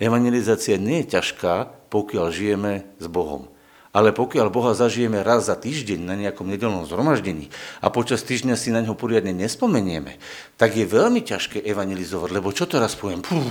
[0.00, 3.50] Evangelizácia nie je ťažká, pokiaľ žijeme s Bohom.
[3.90, 7.50] Ale pokiaľ Boha zažijeme raz za týždeň na nejakom nedelnom zhromaždení
[7.82, 10.22] a počas týždňa si na neho poriadne nespomenieme,
[10.54, 13.26] tak je veľmi ťažké evangelizovať, lebo čo teraz poviem?
[13.26, 13.42] Pú,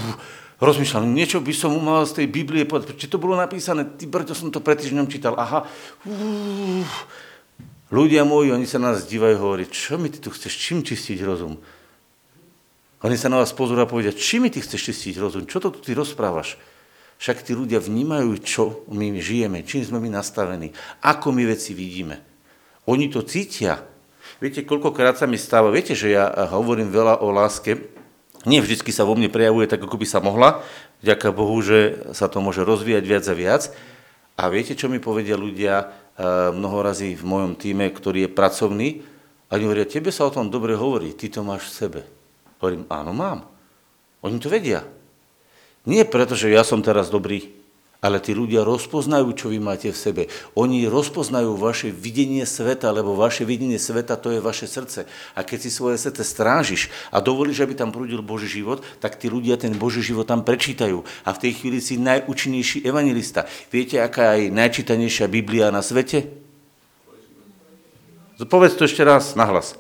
[0.64, 4.32] rozmýšľam, niečo by som mal z tej Biblie povedať, či to bolo napísané, ty brďo,
[4.32, 5.68] som to pred týždňom čítal, aha,
[6.08, 6.88] ú,
[7.92, 11.20] ľudia moji, oni sa nás dívajú a hovorí, čo mi ty tu chceš, čím čistiť
[11.20, 11.60] rozum?
[13.04, 15.72] Oni sa na vás pozorú a povedia, čím mi ty chceš čistiť rozum, čo to
[15.72, 16.56] tu ty rozprávaš?
[17.20, 20.72] Však tí ľudia vnímajú, čo my žijeme, čím sme my nastavení,
[21.04, 22.24] ako my veci vidíme.
[22.88, 23.84] Oni to cítia.
[24.40, 27.92] Viete, koľkokrát sa mi stáva, viete, že ja hovorím veľa o láske,
[28.48, 30.64] nie vždycky sa vo mne prejavuje tak, ako by sa mohla,
[31.04, 33.64] vďaka Bohu, že sa to môže rozvíjať viac a viac.
[34.40, 38.90] A viete, čo mi povedia ľudia eh, mnoho razy v mojom týme, ktorý je pracovný?
[39.52, 42.02] A oni hovoria, tebe sa o tom dobre hovorí, ty to máš v sebe.
[42.64, 43.44] Hovorím, áno, mám.
[44.24, 44.88] Oni to vedia.
[45.88, 47.56] Nie preto, že ja som teraz dobrý,
[48.00, 50.24] ale tí ľudia rozpoznajú, čo vy máte v sebe.
[50.56, 55.04] Oni rozpoznajú vaše videnie sveta, lebo vaše videnie sveta to je vaše srdce.
[55.36, 59.28] A keď si svoje srdce strážiš a dovolíš, aby tam prúdil Boží život, tak tí
[59.28, 61.04] ľudia ten Boží život tam prečítajú.
[61.28, 63.44] A v tej chvíli si najúčinnejší evangelista.
[63.68, 66.32] Viete, aká je najčítanejšia Biblia na svete?
[68.40, 69.76] Povedz to ešte raz nahlas.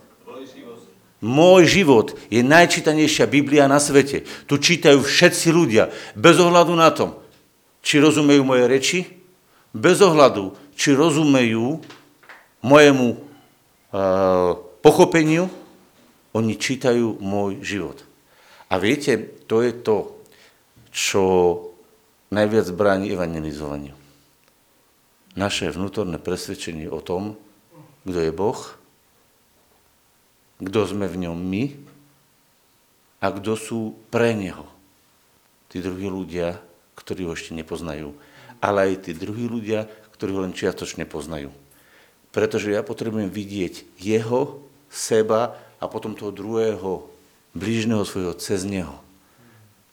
[1.19, 4.23] Môj život je najčítanejšia Biblia na svete.
[4.47, 7.19] Tu čítajú všetci ľudia, bez ohľadu na tom,
[7.83, 8.99] či rozumejú moje reči,
[9.75, 11.83] bez ohľadu, či rozumejú
[12.63, 15.51] mojemu uh, pochopeniu,
[16.31, 17.99] oni čítajú môj život.
[18.71, 19.97] A viete, to je to,
[20.93, 21.23] čo
[22.31, 23.97] najviac bráni evangelizovaniu.
[25.35, 27.35] Naše vnútorné presvedčenie o tom,
[28.05, 28.59] kto je Boh,
[30.59, 31.63] kto sme v ňom my
[33.19, 33.79] a kto sú
[34.13, 34.67] pre neho.
[35.71, 36.59] Tí druhí ľudia,
[36.95, 38.15] ktorí ho ešte nepoznajú,
[38.59, 41.51] ale aj tí druhí ľudia, ktorí ho len čiastočne poznajú.
[42.29, 47.07] Pretože ja potrebujem vidieť jeho, seba a potom toho druhého,
[47.57, 49.08] blížneho svojho cez neho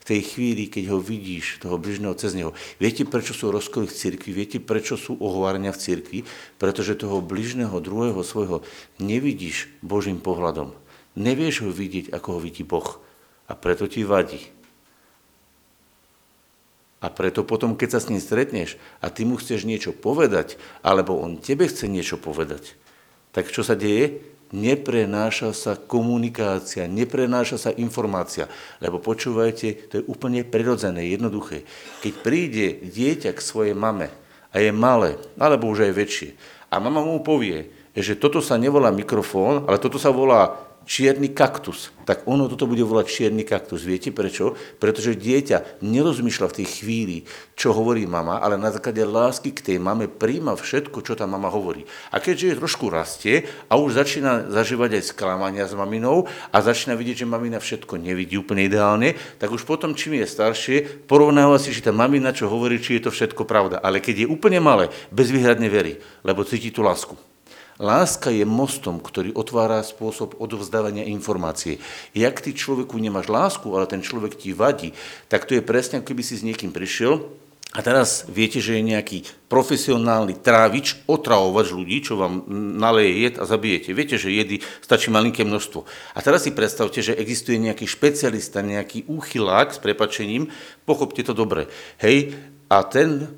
[0.06, 2.54] tej chvíli, keď ho vidíš, toho bližného cez neho.
[2.78, 4.30] Viete, prečo sú rozkoly v cirkvi?
[4.30, 6.18] Viete, prečo sú ohovárania v cirkvi?
[6.62, 8.62] Pretože toho bližného, druhého svojho
[9.02, 10.70] nevidíš Božím pohľadom.
[11.18, 13.02] Nevieš ho vidieť, ako ho vidí Boh.
[13.50, 14.46] A preto ti vadí.
[17.02, 21.18] A preto potom, keď sa s ním stretneš a ty mu chceš niečo povedať, alebo
[21.18, 22.78] on tebe chce niečo povedať,
[23.34, 24.22] tak čo sa deje?
[24.50, 28.50] Neprenáša sa komunikácia, neprenáša sa informácia.
[28.82, 31.62] Lebo počúvajte, to je úplne prirodzené, jednoduché.
[32.02, 34.10] Keď príde dieťa k svojej mame
[34.50, 36.30] a je malé, alebo už aj väčšie,
[36.66, 41.90] a mama mu povie, že toto sa nevolá mikrofón, ale toto sa volá čierny kaktus,
[42.06, 43.82] tak ono toto bude volať čierny kaktus.
[43.82, 44.54] Viete prečo?
[44.78, 47.16] Pretože dieťa nerozmýšľa v tej chvíli,
[47.58, 51.50] čo hovorí mama, ale na základe lásky k tej mame príjma všetko, čo tá mama
[51.50, 51.82] hovorí.
[52.14, 56.94] A keďže je trošku rastie a už začína zažívať aj sklamania s maminou a začína
[56.94, 60.76] vidieť, že mamina všetko nevidí úplne ideálne, tak už potom, čím je staršie,
[61.10, 63.82] porovnáva si, či tá mamina, čo hovorí, či je to všetko pravda.
[63.82, 67.18] Ale keď je úplne malé, bezvýhradne verí, lebo cíti tú lásku.
[67.76, 71.76] Láska je mostom, ktorý otvára spôsob odovzdávania informácie.
[72.16, 74.96] Jak ty človeku nemáš lásku, ale ten človek ti vadí,
[75.28, 77.28] tak to je presne, keby si s niekým prišiel
[77.76, 82.48] a teraz viete, že je nejaký profesionálny trávič, otravovač ľudí, čo vám
[82.80, 83.92] naleje jed a zabijete.
[83.92, 85.84] Viete, že jedy stačí malinké množstvo.
[86.16, 90.48] A teraz si predstavte, že existuje nejaký špecialista, nejaký úchylák s prepačením,
[90.88, 91.68] pochopte to dobre.
[92.00, 92.32] Hej,
[92.72, 93.28] a ten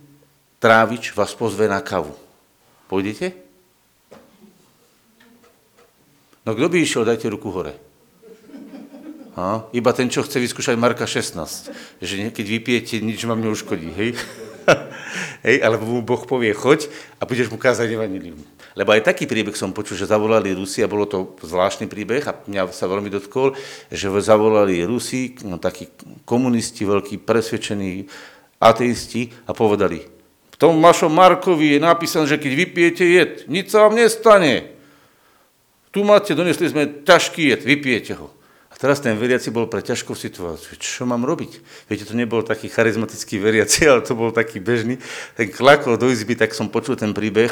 [0.63, 2.15] trávič vás pozve na kavu.
[2.87, 3.48] Pôjdete?
[6.49, 7.77] No kto by išiel, dajte ruku hore.
[9.37, 9.69] Ha?
[9.77, 12.01] Iba ten, čo chce vyskúšať Marka 16.
[12.01, 13.93] Že keď vypijete, nič vám neuškodí.
[13.93, 14.17] Hej?
[15.45, 15.61] hej?
[15.61, 16.89] Alebo mu Boh povie, choď
[17.21, 18.41] a budeš mu kázať evanilium.
[18.73, 22.33] Lebo aj taký príbeh som počul, že zavolali Rusi a bolo to zvláštny príbeh a
[22.49, 23.53] mňa sa veľmi dotkol,
[23.93, 25.93] že zavolali Rusi, no, takí
[26.25, 28.09] komunisti, veľkí presvedčení
[28.57, 30.01] ateisti a povedali,
[30.49, 34.78] v tom vašom Markovi je napísané, že keď vypijete jed, nič sa vám nestane.
[35.93, 38.29] Tu máte, donesli sme ťažký jed, vypijete ho.
[38.69, 40.77] A teraz ten veriaci bol pre ťažkou situáciu.
[40.77, 41.65] Čo mám robiť?
[41.89, 45.01] Viete, to nebol taký charizmatický veriaci, ale to bol taký bežný.
[45.35, 47.51] Ten klakol do izby, tak som počul ten príbeh,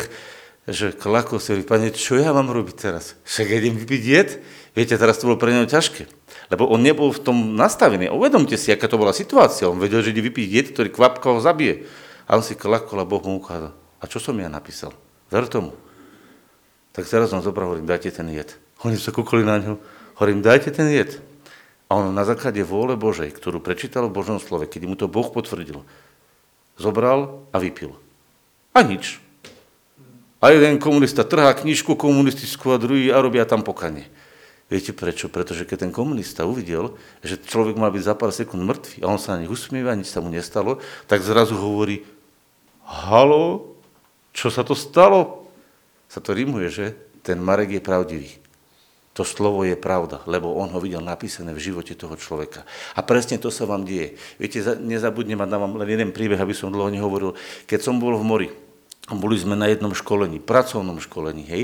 [0.67, 3.15] že klakol si, pane, čo ja mám robiť teraz?
[3.23, 4.29] Však idem vypiť jed?
[4.77, 6.05] Viete, teraz to bolo pre neho ťažké.
[6.53, 8.13] Lebo on nebol v tom nastavený.
[8.13, 9.71] Uvedomte si, aká to bola situácia.
[9.71, 11.87] On vedel, že ide vypiť jed, ktorý kvapka ho zabije.
[12.27, 13.73] A on si klakol a Boh mu ukázal.
[14.03, 14.91] A čo som ja napísal?
[15.31, 15.86] Ver tomu.
[16.97, 18.57] Tak teraz on zobral, hovorím, dajte ten jed.
[18.81, 19.77] Oni sa kúkali na ňu,
[20.17, 21.21] hovorím, dajte ten jed.
[21.93, 25.29] A on na základe vôle Božej, ktorú prečítal v Božom slove, keď mu to Boh
[25.29, 25.85] potvrdil,
[26.81, 27.95] zobral a vypil.
[28.73, 29.21] A nič.
[30.41, 34.09] A jeden komunista trhá knižku komunistickú a druhý a robia tam pokanie.
[34.67, 35.31] Viete prečo?
[35.31, 39.21] Pretože keď ten komunista uvidel, že človek mal byť za pár sekúnd mŕtvý a on
[39.23, 42.03] sa na nich usmieva, nič sa mu nestalo, tak zrazu hovorí,
[42.83, 43.79] halo,
[44.35, 45.46] čo sa to stalo?
[46.07, 46.87] Sa to rímuje, že?
[47.27, 48.31] Ten Marek je pravdivý.
[49.17, 52.69] To slovo je pravda, lebo on ho videl napísané v živote toho človeka.
[52.93, 54.21] A presne to sa vám deje.
[54.37, 57.33] Viete, nezabudnem a dám vám len jeden príbeh, aby som dlho nehovoril.
[57.65, 58.49] Keď som bol v mori,
[59.09, 61.63] boli sme na jednom školení, pracovnom školení, hej,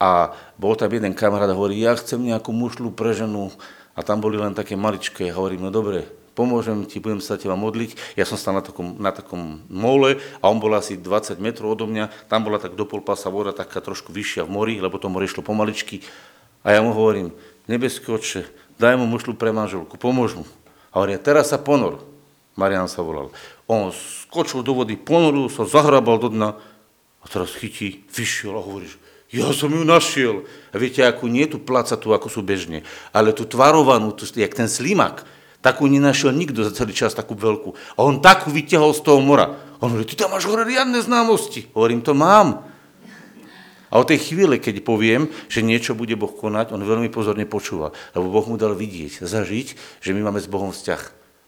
[0.00, 3.52] a bol tam jeden kamarát a hovorí, ja chcem nejakú mušlu pre ženu
[3.92, 5.28] a tam boli len také maličké.
[5.28, 8.18] Hovorím, no dobre, pomôžem ti, budem sa teba modliť.
[8.18, 11.86] Ja som stal na takom, na takom mole a on bol asi 20 metrov odo
[11.86, 12.28] mňa.
[12.28, 15.46] Tam bola tak do polpasa voda, taká trošku vyššia v mori, lebo to more išlo
[15.46, 16.02] pomaličky.
[16.66, 17.30] A ja mu hovorím,
[17.70, 18.42] nebeský oče,
[18.76, 20.44] daj mu mušlu pre manželku, pomôž mu.
[20.90, 22.02] A hovorí, teraz sa ponor.
[22.54, 23.34] Marian sa volal.
[23.66, 26.54] On skočil do vody, ponoril sa, zahrabal do dna
[27.18, 28.94] a teraz chytí, vyšiel a hovoríš,
[29.34, 30.46] ja som ju našiel.
[30.70, 34.70] A viete, akú nie tu placatú, ako sú bežne, ale tú tvarovanú, tú, jak ten
[34.70, 35.26] slimak,
[35.64, 37.72] takú nenašiel nikto za celý čas, takú veľkú.
[37.96, 39.56] A on takú vyťahol z toho mora.
[39.80, 41.72] On hovorí, ty tam máš hore riadne známosti.
[41.72, 42.68] Hovorím, to mám.
[43.88, 47.94] A o tej chvíle, keď poviem, že niečo bude Boh konať, on veľmi pozorne počúva,
[48.12, 51.02] lebo Boh mu dal vidieť, zažiť, že my máme s Bohom vzťah.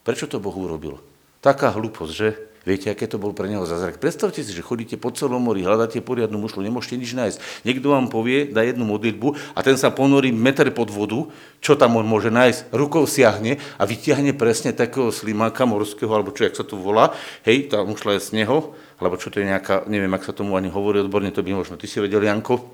[0.07, 1.03] Prečo to Boh urobil?
[1.43, 2.29] Taká hlúposť, že?
[2.67, 4.03] Viete, aké to bol pre neho zázrak?
[4.03, 7.39] Predstavte si, že chodíte po celom mori, hľadáte poriadnu mušlu, nemôžete nič nájsť.
[7.63, 11.31] Niekto vám povie, dá jednu modlitbu a ten sa ponorí meter pod vodu,
[11.63, 16.43] čo tam on môže nájsť, rukou siahne a vytiahne presne takého slimáka morského, alebo čo,
[16.43, 17.15] jak sa to volá,
[17.47, 20.59] hej, tá mušla je z neho, alebo čo to je nejaká, neviem, ak sa tomu
[20.59, 22.67] ani hovorí odborne, to by možno ty si vedel, Janko.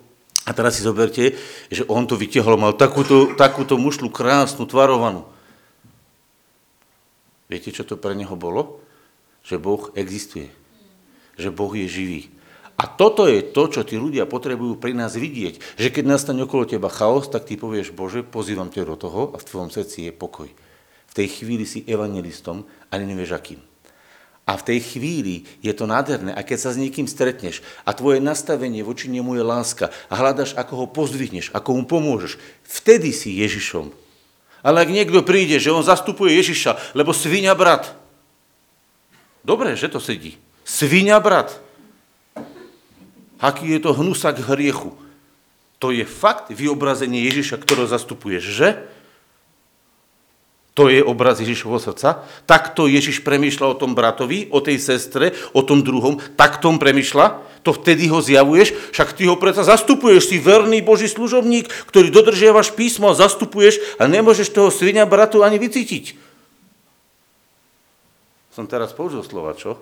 [0.48, 1.37] A teraz si zoberte,
[1.68, 5.28] že on to vytiahol, mal takúto, takúto mušlu krásnu, tvarovanú.
[7.52, 8.82] Viete, čo to pre neho bolo?
[9.42, 10.50] Že Boh existuje,
[11.37, 12.22] že Boh je živý.
[12.83, 16.66] A toto je to, čo tí ľudia potrebujú pri nás vidieť, že keď nastane okolo
[16.66, 20.12] teba chaos, tak ty povieš, Bože, pozývam ťa do toho a v tvojom srdci je
[20.14, 20.50] pokoj.
[21.07, 23.61] V tej chvíli si evangelistom, ale nevieš akým.
[24.42, 26.35] A v tej chvíli je to nádherné.
[26.35, 30.59] A keď sa s niekým stretneš a tvoje nastavenie voči nemu je láska a hľadaš,
[30.59, 33.94] ako ho pozdvihneš, ako mu pomôžeš, vtedy si Ježišom.
[34.66, 38.02] Ale ak niekto príde, že on zastupuje Ježiša, lebo svinia brat,
[39.42, 40.38] Dobre, že to sedí.
[40.62, 41.59] Svinia, brat.
[43.42, 44.94] Aký je to hnusak hriechu.
[45.83, 48.68] To je fakt vyobrazenie Ježiša, ktorého zastupuješ, že?
[50.72, 52.24] To je obraz Ježišovho srdca.
[52.48, 56.16] Takto Ježiš premýšľa o tom bratovi, o tej sestre, o tom druhom.
[56.38, 57.44] Takto on premýšľa.
[57.66, 62.72] To vtedy ho zjavuješ, však ty ho predsa zastupuješ, si verný Boží služobník, ktorý dodržiavaš
[62.72, 66.32] písmo a zastupuješ a nemôžeš toho svinia bratu ani vycítiť.
[68.53, 69.81] Som teraz použil slova, čo?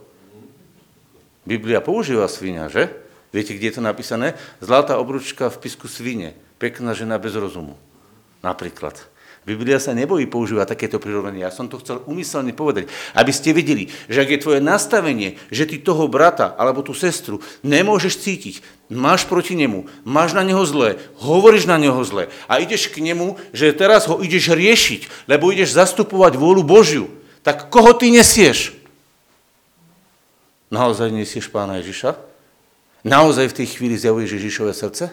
[1.43, 2.87] Biblia používa svinia, že?
[3.35, 4.39] Viete, kde je to napísané?
[4.63, 6.39] Zlatá obručka v pisku svine.
[6.63, 7.75] Pekná žena bez rozumu.
[8.47, 8.95] Napríklad.
[9.43, 11.43] Biblia sa nebojí používať takéto prirovnanie.
[11.43, 15.65] Ja som to chcel umyselne povedať, aby ste videli, že ak je tvoje nastavenie, že
[15.65, 18.55] ty toho brata alebo tú sestru nemôžeš cítiť,
[18.93, 23.41] máš proti nemu, máš na neho zlé, hovoríš na neho zlé a ideš k nemu,
[23.57, 27.09] že teraz ho ideš riešiť, lebo ideš zastupovať vôľu Božiu,
[27.41, 28.77] tak koho ty nesieš?
[30.71, 32.15] Naozaj nesieš pána Ježiša?
[33.03, 35.11] Naozaj v tej chvíli zjavuješ Ježišové srdce?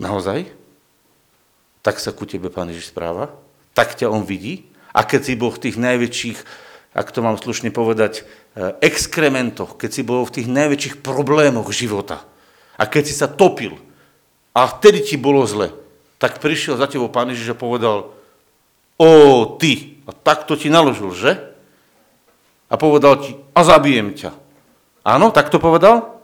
[0.00, 0.48] Naozaj?
[1.84, 3.28] Tak sa ku tebe pán Ježiš správa?
[3.76, 4.70] Tak ťa on vidí?
[4.96, 6.38] A keď si bol v tých najväčších,
[6.96, 12.24] ak to mám slušne povedať, eh, exkrementoch, keď si bol v tých najväčších problémoch života
[12.80, 13.76] a keď si sa topil
[14.56, 15.70] a vtedy ti bolo zle,
[16.20, 18.12] tak prišiel za tebou pán Ježiš a povedal,
[19.00, 19.10] o
[19.56, 21.40] ty, a takto ti naložil, že?
[22.68, 24.36] A povedal ti, a zabijem ťa.
[25.00, 26.20] Áno, tak to povedal?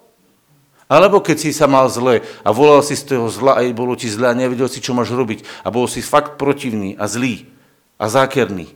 [0.87, 4.07] Alebo keď si sa mal zle a volal si z toho zla a bolo ti
[4.07, 7.49] zle a nevedel si, čo máš robiť a bol si fakt protivný a zlý
[7.99, 8.71] a zákerný.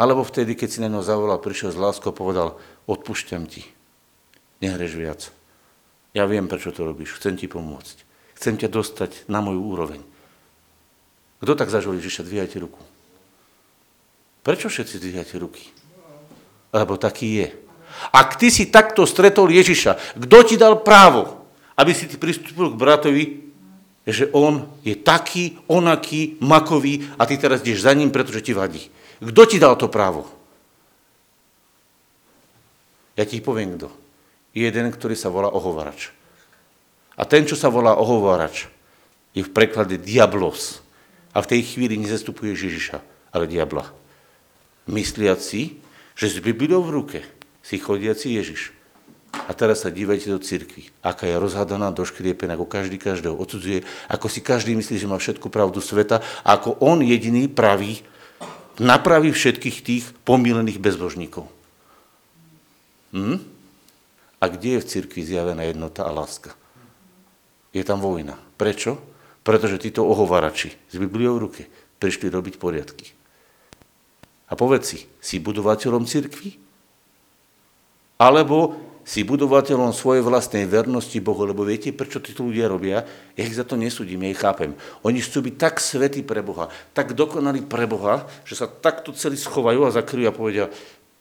[0.00, 2.56] Alebo vtedy, keď si na neho zavolal, prišiel z láskou a povedal,
[2.88, 3.68] odpúšťam ti,
[4.64, 5.20] nehreš viac.
[6.16, 8.08] Ja viem, prečo to robíš, chcem ti pomôcť.
[8.40, 10.00] Chcem ťa dostať na moju úroveň.
[11.40, 12.22] Kto tak zažil Ježiša?
[12.24, 12.80] Dvíhajte ruku.
[14.44, 15.68] Prečo všetci dvíhajte ruky?
[16.72, 17.48] Lebo taký je.
[18.12, 21.44] Ak ty si takto stretol Ježiša, kto ti dal právo,
[21.76, 23.24] aby si ty pristúpil k bratovi,
[24.08, 28.88] že on je taký, onaký, makový a ty teraz ideš za ním, pretože ti vadí.
[29.20, 30.24] Kto ti dal to právo?
[33.16, 33.92] Ja ti poviem kto.
[34.56, 36.10] Jeden, ktorý sa volá ohovarač.
[37.20, 38.66] A ten, čo sa volá ohovarač,
[39.36, 40.80] je v preklade diablos.
[41.30, 42.98] A v tej chvíli nezastupuje Ježiša,
[43.30, 43.86] ale diabla.
[44.90, 45.78] Mysliaci,
[46.18, 47.18] že s Bibliou v ruke
[47.62, 48.74] si chodiaci Ježiš.
[49.30, 54.26] A teraz sa dívajte do cirkvi, aká je rozhadaná, doškriepená, ako každý každého odsudzuje, ako
[54.26, 58.02] si každý myslí, že má všetku pravdu sveta, a ako on jediný praví,
[58.82, 61.46] napraví všetkých tých pomílených bezbožníkov.
[63.14, 63.38] Hm?
[64.40, 66.56] A kde je v cirkvi zjavená jednota a láska?
[67.70, 68.34] Je tam vojna.
[68.58, 68.98] Prečo?
[69.40, 71.62] Pretože títo ohovarači s Bibliou v ruke
[72.00, 73.06] prišli robiť poriadky.
[74.50, 76.58] A povedz si, si budovateľom cirkvi?
[78.20, 78.76] Alebo
[79.06, 83.02] si budovateľom svojej vlastnej vernosti Bohu, lebo viete, prečo títo ľudia robia?
[83.34, 84.76] Ja ich za to nesúdim, ja ich chápem.
[85.02, 89.40] Oni chcú byť tak svetí pre Boha, tak dokonalí pre Boha, že sa takto celí
[89.40, 90.66] schovajú a zakryjú a povedia,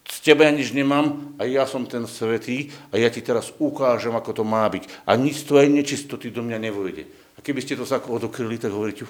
[0.09, 4.13] z teba ja nič nemám a ja som ten svetý a ja ti teraz ukážem,
[4.13, 5.05] ako to má byť.
[5.05, 7.05] A nič z tvojej nečistoty do mňa nevojde.
[7.39, 9.07] A keby ste to sako odokryli, tak hovoríte,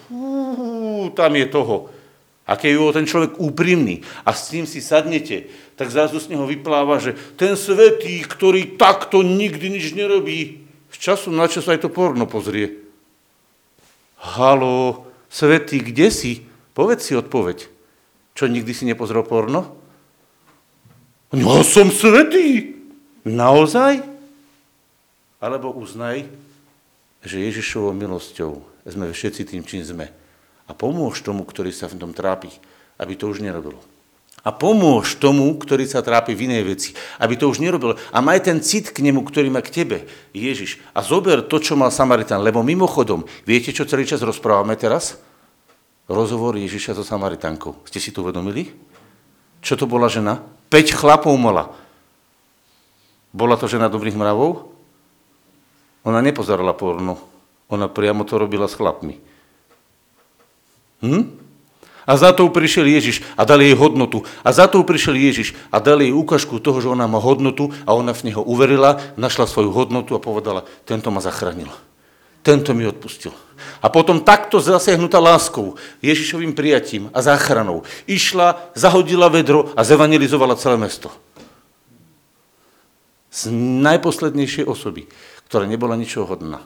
[1.17, 1.89] tam je toho.
[2.45, 6.45] A keď je ten človek úprimný a s ním si sadnete, tak zrazu z neho
[6.45, 10.61] vypláva, že ten svetý, ktorý takto nikdy nič nerobí,
[10.93, 12.85] z času na čas aj to porno pozrie.
[14.21, 16.45] Halo, svetý, kde si?
[16.77, 17.65] Povedz si odpoveď.
[18.37, 19.73] Čo, nikdy si nepozrel porno?
[21.33, 22.77] No som svetý.
[23.25, 24.05] Naozaj?
[25.41, 26.29] Alebo uznaj,
[27.23, 30.07] že Ježišovou milosťou sme všetci tým, čím sme
[30.69, 32.53] a pomôž tomu, ktorý sa v tom trápi,
[33.01, 33.81] aby to už nerobilo.
[34.39, 36.89] A pomôž tomu, ktorý sa trápi v inej veci,
[37.19, 37.99] aby to už nerobil.
[38.15, 40.79] A maj ten cit k nemu, ktorý má k tebe, Ježiš.
[40.95, 42.39] A zober to, čo mal Samaritan.
[42.39, 45.19] Lebo mimochodom, viete, čo celý čas rozprávame teraz?
[46.07, 47.83] Rozhovor Ježiša so Samaritankou.
[47.83, 48.71] Ste si to uvedomili?
[49.59, 50.39] Čo to bola žena?
[50.71, 51.75] Peť chlapov mala.
[53.35, 54.71] Bola to žena dobrých mravov?
[56.03, 57.19] Ona nepozerala porno.
[57.69, 59.19] Ona priamo to robila s chlapmi.
[61.05, 61.23] Hm?
[62.09, 64.25] A za to prišiel Ježiš a dal jej hodnotu.
[64.41, 67.93] A za to prišiel Ježiš a dal jej ukážku toho, že ona má hodnotu a
[67.93, 71.69] ona v neho uverila, našla svoju hodnotu a povedala, tento ma zachránil.
[72.41, 73.29] Tento mi odpustil.
[73.83, 80.81] A potom takto zasiahnutá láskou, Ježišovým prijatím a záchranou išla, zahodila vedro a zevangelizovala celé
[80.81, 81.13] mesto.
[83.29, 83.53] Z
[83.85, 85.05] najposlednejšej osoby,
[85.49, 86.61] ktorá nebola ničoho hodná,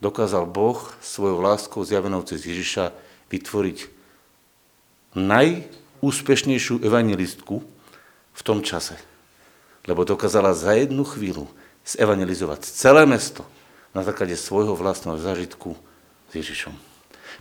[0.00, 2.90] dokázal Boh svojou láskou zjavenou cez Ježiša
[3.28, 3.78] vytvoriť
[5.12, 7.60] najúspešnejšiu evangelistku
[8.32, 8.96] v tom čase.
[9.84, 11.44] Lebo dokázala za jednu chvíľu
[11.84, 13.44] zevangelizovať celé mesto
[13.92, 15.76] na základe svojho vlastného zažitku
[16.30, 16.72] s Ježišom.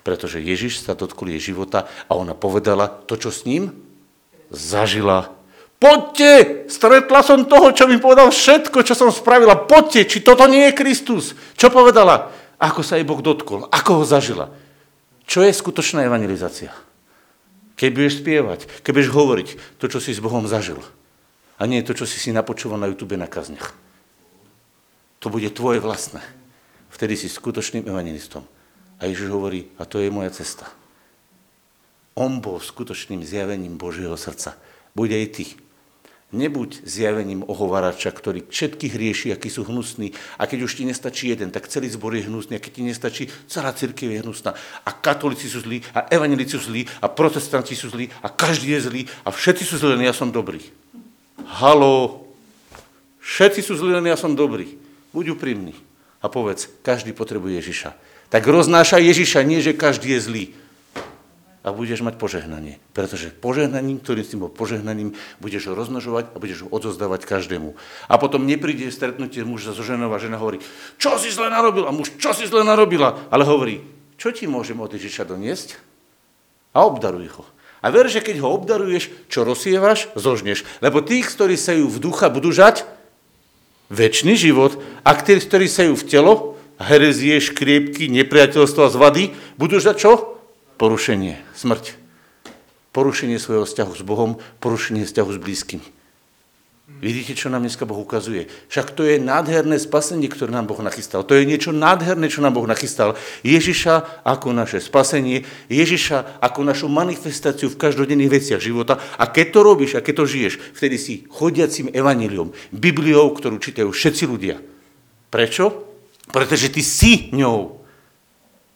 [0.04, 3.72] Pretože Ježiš sa dotkol jej života a ona povedala to, čo s ním
[4.52, 5.32] zažila.
[5.82, 9.66] Poďte, stretla som toho, čo mi povedal všetko, čo som spravila.
[9.66, 11.34] Poďte, či toto nie je Kristus.
[11.58, 12.30] Čo povedala?
[12.62, 14.54] Ako sa jej Boh dotkol, ako ho zažila.
[15.26, 16.70] Čo je skutočná evangelizácia?
[17.82, 19.48] Keď budeš spievať, keď budeš hovoriť
[19.82, 20.78] to, čo si s Bohom zažil.
[21.58, 23.74] A nie to, čo si si napočúval na YouTube na kazniach.
[25.18, 26.22] To bude tvoje vlastné.
[26.94, 28.46] Vtedy si skutočným evangelistom.
[29.02, 30.70] A Ježiš hovorí, a to je moja cesta.
[32.14, 34.54] On bol skutočným zjavením Božieho srdca.
[34.94, 35.46] Buď aj ty.
[36.32, 40.16] Nebuď zjavením ohovarača, ktorý všetkých rieši, akí sú hnusní.
[40.40, 42.56] A keď už ti nestačí jeden, tak celý zbor je hnusný.
[42.56, 44.56] A keď ti nestačí, celá církev je hnusná.
[44.88, 48.82] A katolíci sú zlí, a evangelíci sú zlí, a protestanti sú zlí, a každý je
[48.88, 50.64] zlý, a všetci sú zlí, len ja som dobrý.
[51.60, 52.24] Halo,
[53.20, 54.80] všetci sú zlí, ja som dobrý.
[55.12, 55.76] Buď úprimný
[56.24, 57.92] a povedz, každý potrebuje Ježiša.
[58.32, 60.46] Tak roznáša Ježiša, nie že každý je zlý
[61.62, 62.82] a budeš mať požehnanie.
[62.98, 67.78] Pretože požehnaním, ktorým si bol požehnaním, budeš ho rozmnožovať a budeš ho odozdávať každému.
[68.10, 70.58] A potom nepríde stretnutie muža so ženou a žena hovorí,
[70.98, 71.86] čo si zle narobil?
[71.86, 73.30] A muž, čo si zle narobila?
[73.30, 73.86] Ale hovorí,
[74.18, 75.78] čo ti môžem od Ježiša doniesť?
[76.74, 77.46] A obdaruj ho.
[77.82, 80.66] A ver, že keď ho obdaruješ, čo rozsievaš, zožneš.
[80.82, 82.86] Lebo tých, ktorí sa ju v ducha, budú žať
[83.94, 84.82] väčší život.
[85.06, 86.34] A tí, ktorí sa ju v telo,
[86.82, 90.41] herezie, škriepky, nepriateľstvo a zvady, budú žať čo?
[90.82, 91.94] Porušenie, smrť.
[92.90, 95.88] Porušenie svojho vzťahu s Bohom, porušenie vzťahu s blízkymi.
[97.02, 98.52] Vidíte, čo nám dneska Boh ukazuje?
[98.68, 101.24] Však to je nádherné spasenie, ktoré nám Boh nachystal.
[101.24, 103.16] To je niečo nádherné, čo nám Boh nachystal.
[103.42, 109.02] Ježiša ako naše spasenie, Ježiša ako našu manifestáciu v každodenných veciach života.
[109.18, 113.90] A keď to robíš a keď to žiješ, vtedy si chodiacim evaníliom, Bibliou, ktorú čítajú
[113.90, 114.62] všetci ľudia.
[115.32, 115.88] Prečo?
[116.30, 117.81] Pretože ty si ňou.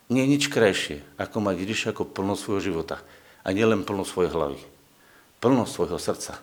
[0.10, 3.02] Nie je nič krajšie, ako mať Ježiša ako plno svojho života.
[3.42, 4.62] A nielen plno svojej hlavy.
[5.42, 6.38] Plno svojho srdca.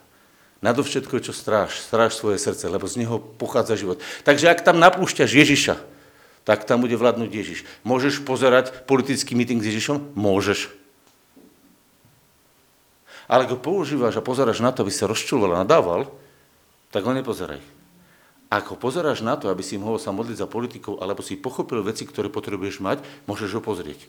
[0.63, 3.99] Nadovšetko je čo stráž, stráž svoje srdce, lebo z neho pochádza život.
[4.23, 5.75] Takže ak tam napúšťaš Ježiša,
[6.47, 7.61] tak tam bude vládnuť Ježiš.
[7.83, 10.15] Môžeš pozerať politický meeting s Ježišom?
[10.15, 10.71] Môžeš.
[13.31, 16.11] Ale ak ho používaš a pozeráš na to, aby sa rozčuloval a nadával,
[16.95, 17.72] tak ho nepozeraj.
[18.53, 21.81] Ak ho pozeráš na to, aby si mohol sa modliť za politikov, alebo si pochopil
[21.81, 24.05] veci, ktoré potrebuješ mať, môžeš ho pozrieť.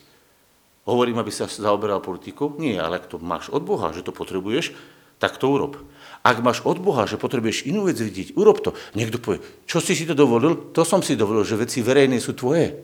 [0.84, 2.60] Hovorím, aby sa zaoberal politikou?
[2.60, 4.76] Nie, ale ak to máš od Boha, že to potrebuješ,
[5.16, 5.80] tak to urob.
[6.28, 8.76] Ak máš od Boha, že potrebuješ inú vec vidieť, urob to.
[8.92, 10.76] Niekto povie, čo si si to dovolil?
[10.76, 12.76] To som si dovolil, že veci verejné sú tvoje.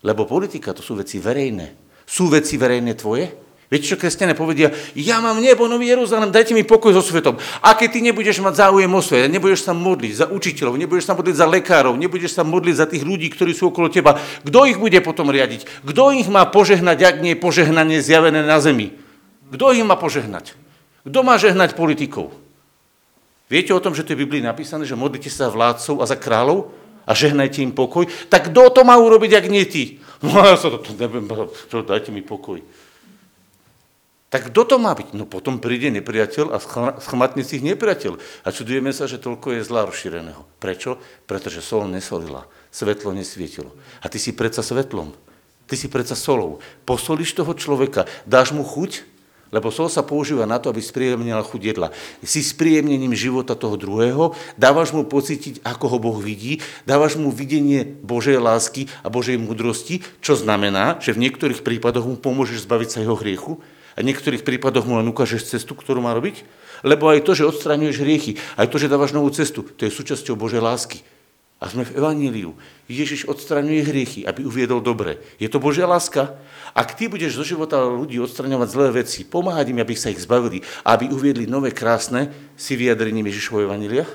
[0.00, 1.76] Lebo politika to sú veci verejné.
[2.08, 3.28] Sú veci verejné tvoje?
[3.72, 4.68] Viete, čo kresťané povedia?
[4.92, 7.40] Ja mám nebo, nový Jeruzalém, dajte mi pokoj so svetom.
[7.64, 11.16] A keď ty nebudeš mať záujem o svet, nebudeš sa modliť za učiteľov, nebudeš sa
[11.16, 14.76] modliť za lekárov, nebudeš sa modliť za tých ľudí, ktorí sú okolo teba, kto ich
[14.76, 15.88] bude potom riadiť?
[15.88, 18.92] Kto ich má požehnať, ak nie je požehnanie zjavené na zemi?
[19.48, 20.52] Kto ich má požehnať?
[21.08, 22.28] Kto má žehnať politikov?
[23.48, 26.04] Viete o tom, že to je v Biblii napísané, že modlite sa za vládcov a
[26.04, 26.76] za kráľov
[27.08, 28.04] a žehnajte im pokoj?
[28.28, 29.96] Tak kto to má urobiť, ak nie ty?
[30.22, 31.24] No ja sa to, to neviem,
[31.72, 32.60] čo, dajte mi pokoj.
[34.32, 35.12] Tak kto to má byť?
[35.12, 36.58] No potom príde nepriateľ a
[37.04, 38.16] schmatne si ich nepriateľ.
[38.16, 40.48] A čudujeme sa, že toľko je zla rozšíreného.
[40.56, 40.96] Prečo?
[41.28, 43.76] Pretože sol nesolila, svetlo nesvietilo.
[44.00, 45.12] A ty si predsa svetlom.
[45.68, 46.64] Ty si predsa solou.
[46.88, 49.04] Posolíš toho človeka, dáš mu chuť,
[49.52, 51.92] lebo sol sa používa na to, aby spríjemnila chuť jedla.
[52.24, 57.84] Si spríjemnením života toho druhého, dávaš mu pocítiť, ako ho Boh vidí, dávaš mu videnie
[57.84, 63.04] Božej lásky a Božej múdrosti, čo znamená, že v niektorých prípadoch mu pomôžeš zbaviť sa
[63.04, 63.60] jeho hriechu
[63.92, 66.44] a v niektorých prípadoch mu len ukážeš cestu, ktorú má robiť.
[66.82, 70.34] Lebo aj to, že odstraňuješ hriechy, aj to, že dávaš novú cestu, to je súčasťou
[70.34, 71.04] Božej lásky.
[71.62, 72.58] A sme v Evaníliu.
[72.90, 75.22] Ježiš odstraňuje hriechy, aby uviedol dobre.
[75.38, 76.34] Je to Božia láska?
[76.74, 80.58] Ak ty budeš zo života ľudí odstraňovať zlé veci, pomáhať im, aby sa ich zbavili,
[80.82, 84.10] aby uviedli nové krásne, si vyjadrením Ježišovho Evanília?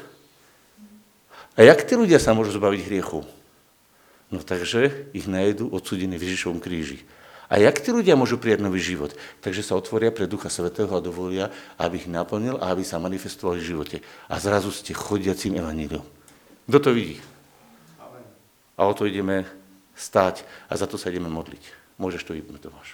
[1.55, 3.23] A jak tí ľudia sa môžu zbaviť hriechov?
[4.27, 7.07] No takže ich najedú odsudení v Ježišovom kríži.
[7.47, 9.15] A jak tí ľudia môžu prijať nový život?
[9.39, 11.47] Takže sa otvoria pre Ducha Svetého a dovolia,
[11.79, 13.97] aby ich naplnil a aby sa manifestovali v živote.
[14.27, 16.03] A zrazu ste chodiacím evaníliom.
[16.67, 17.23] Kto to vidí?
[18.77, 19.43] a o to ideme
[19.97, 21.97] stať a za to sa ideme modliť.
[21.97, 22.93] Môžeš to vypnúť, Tomáš.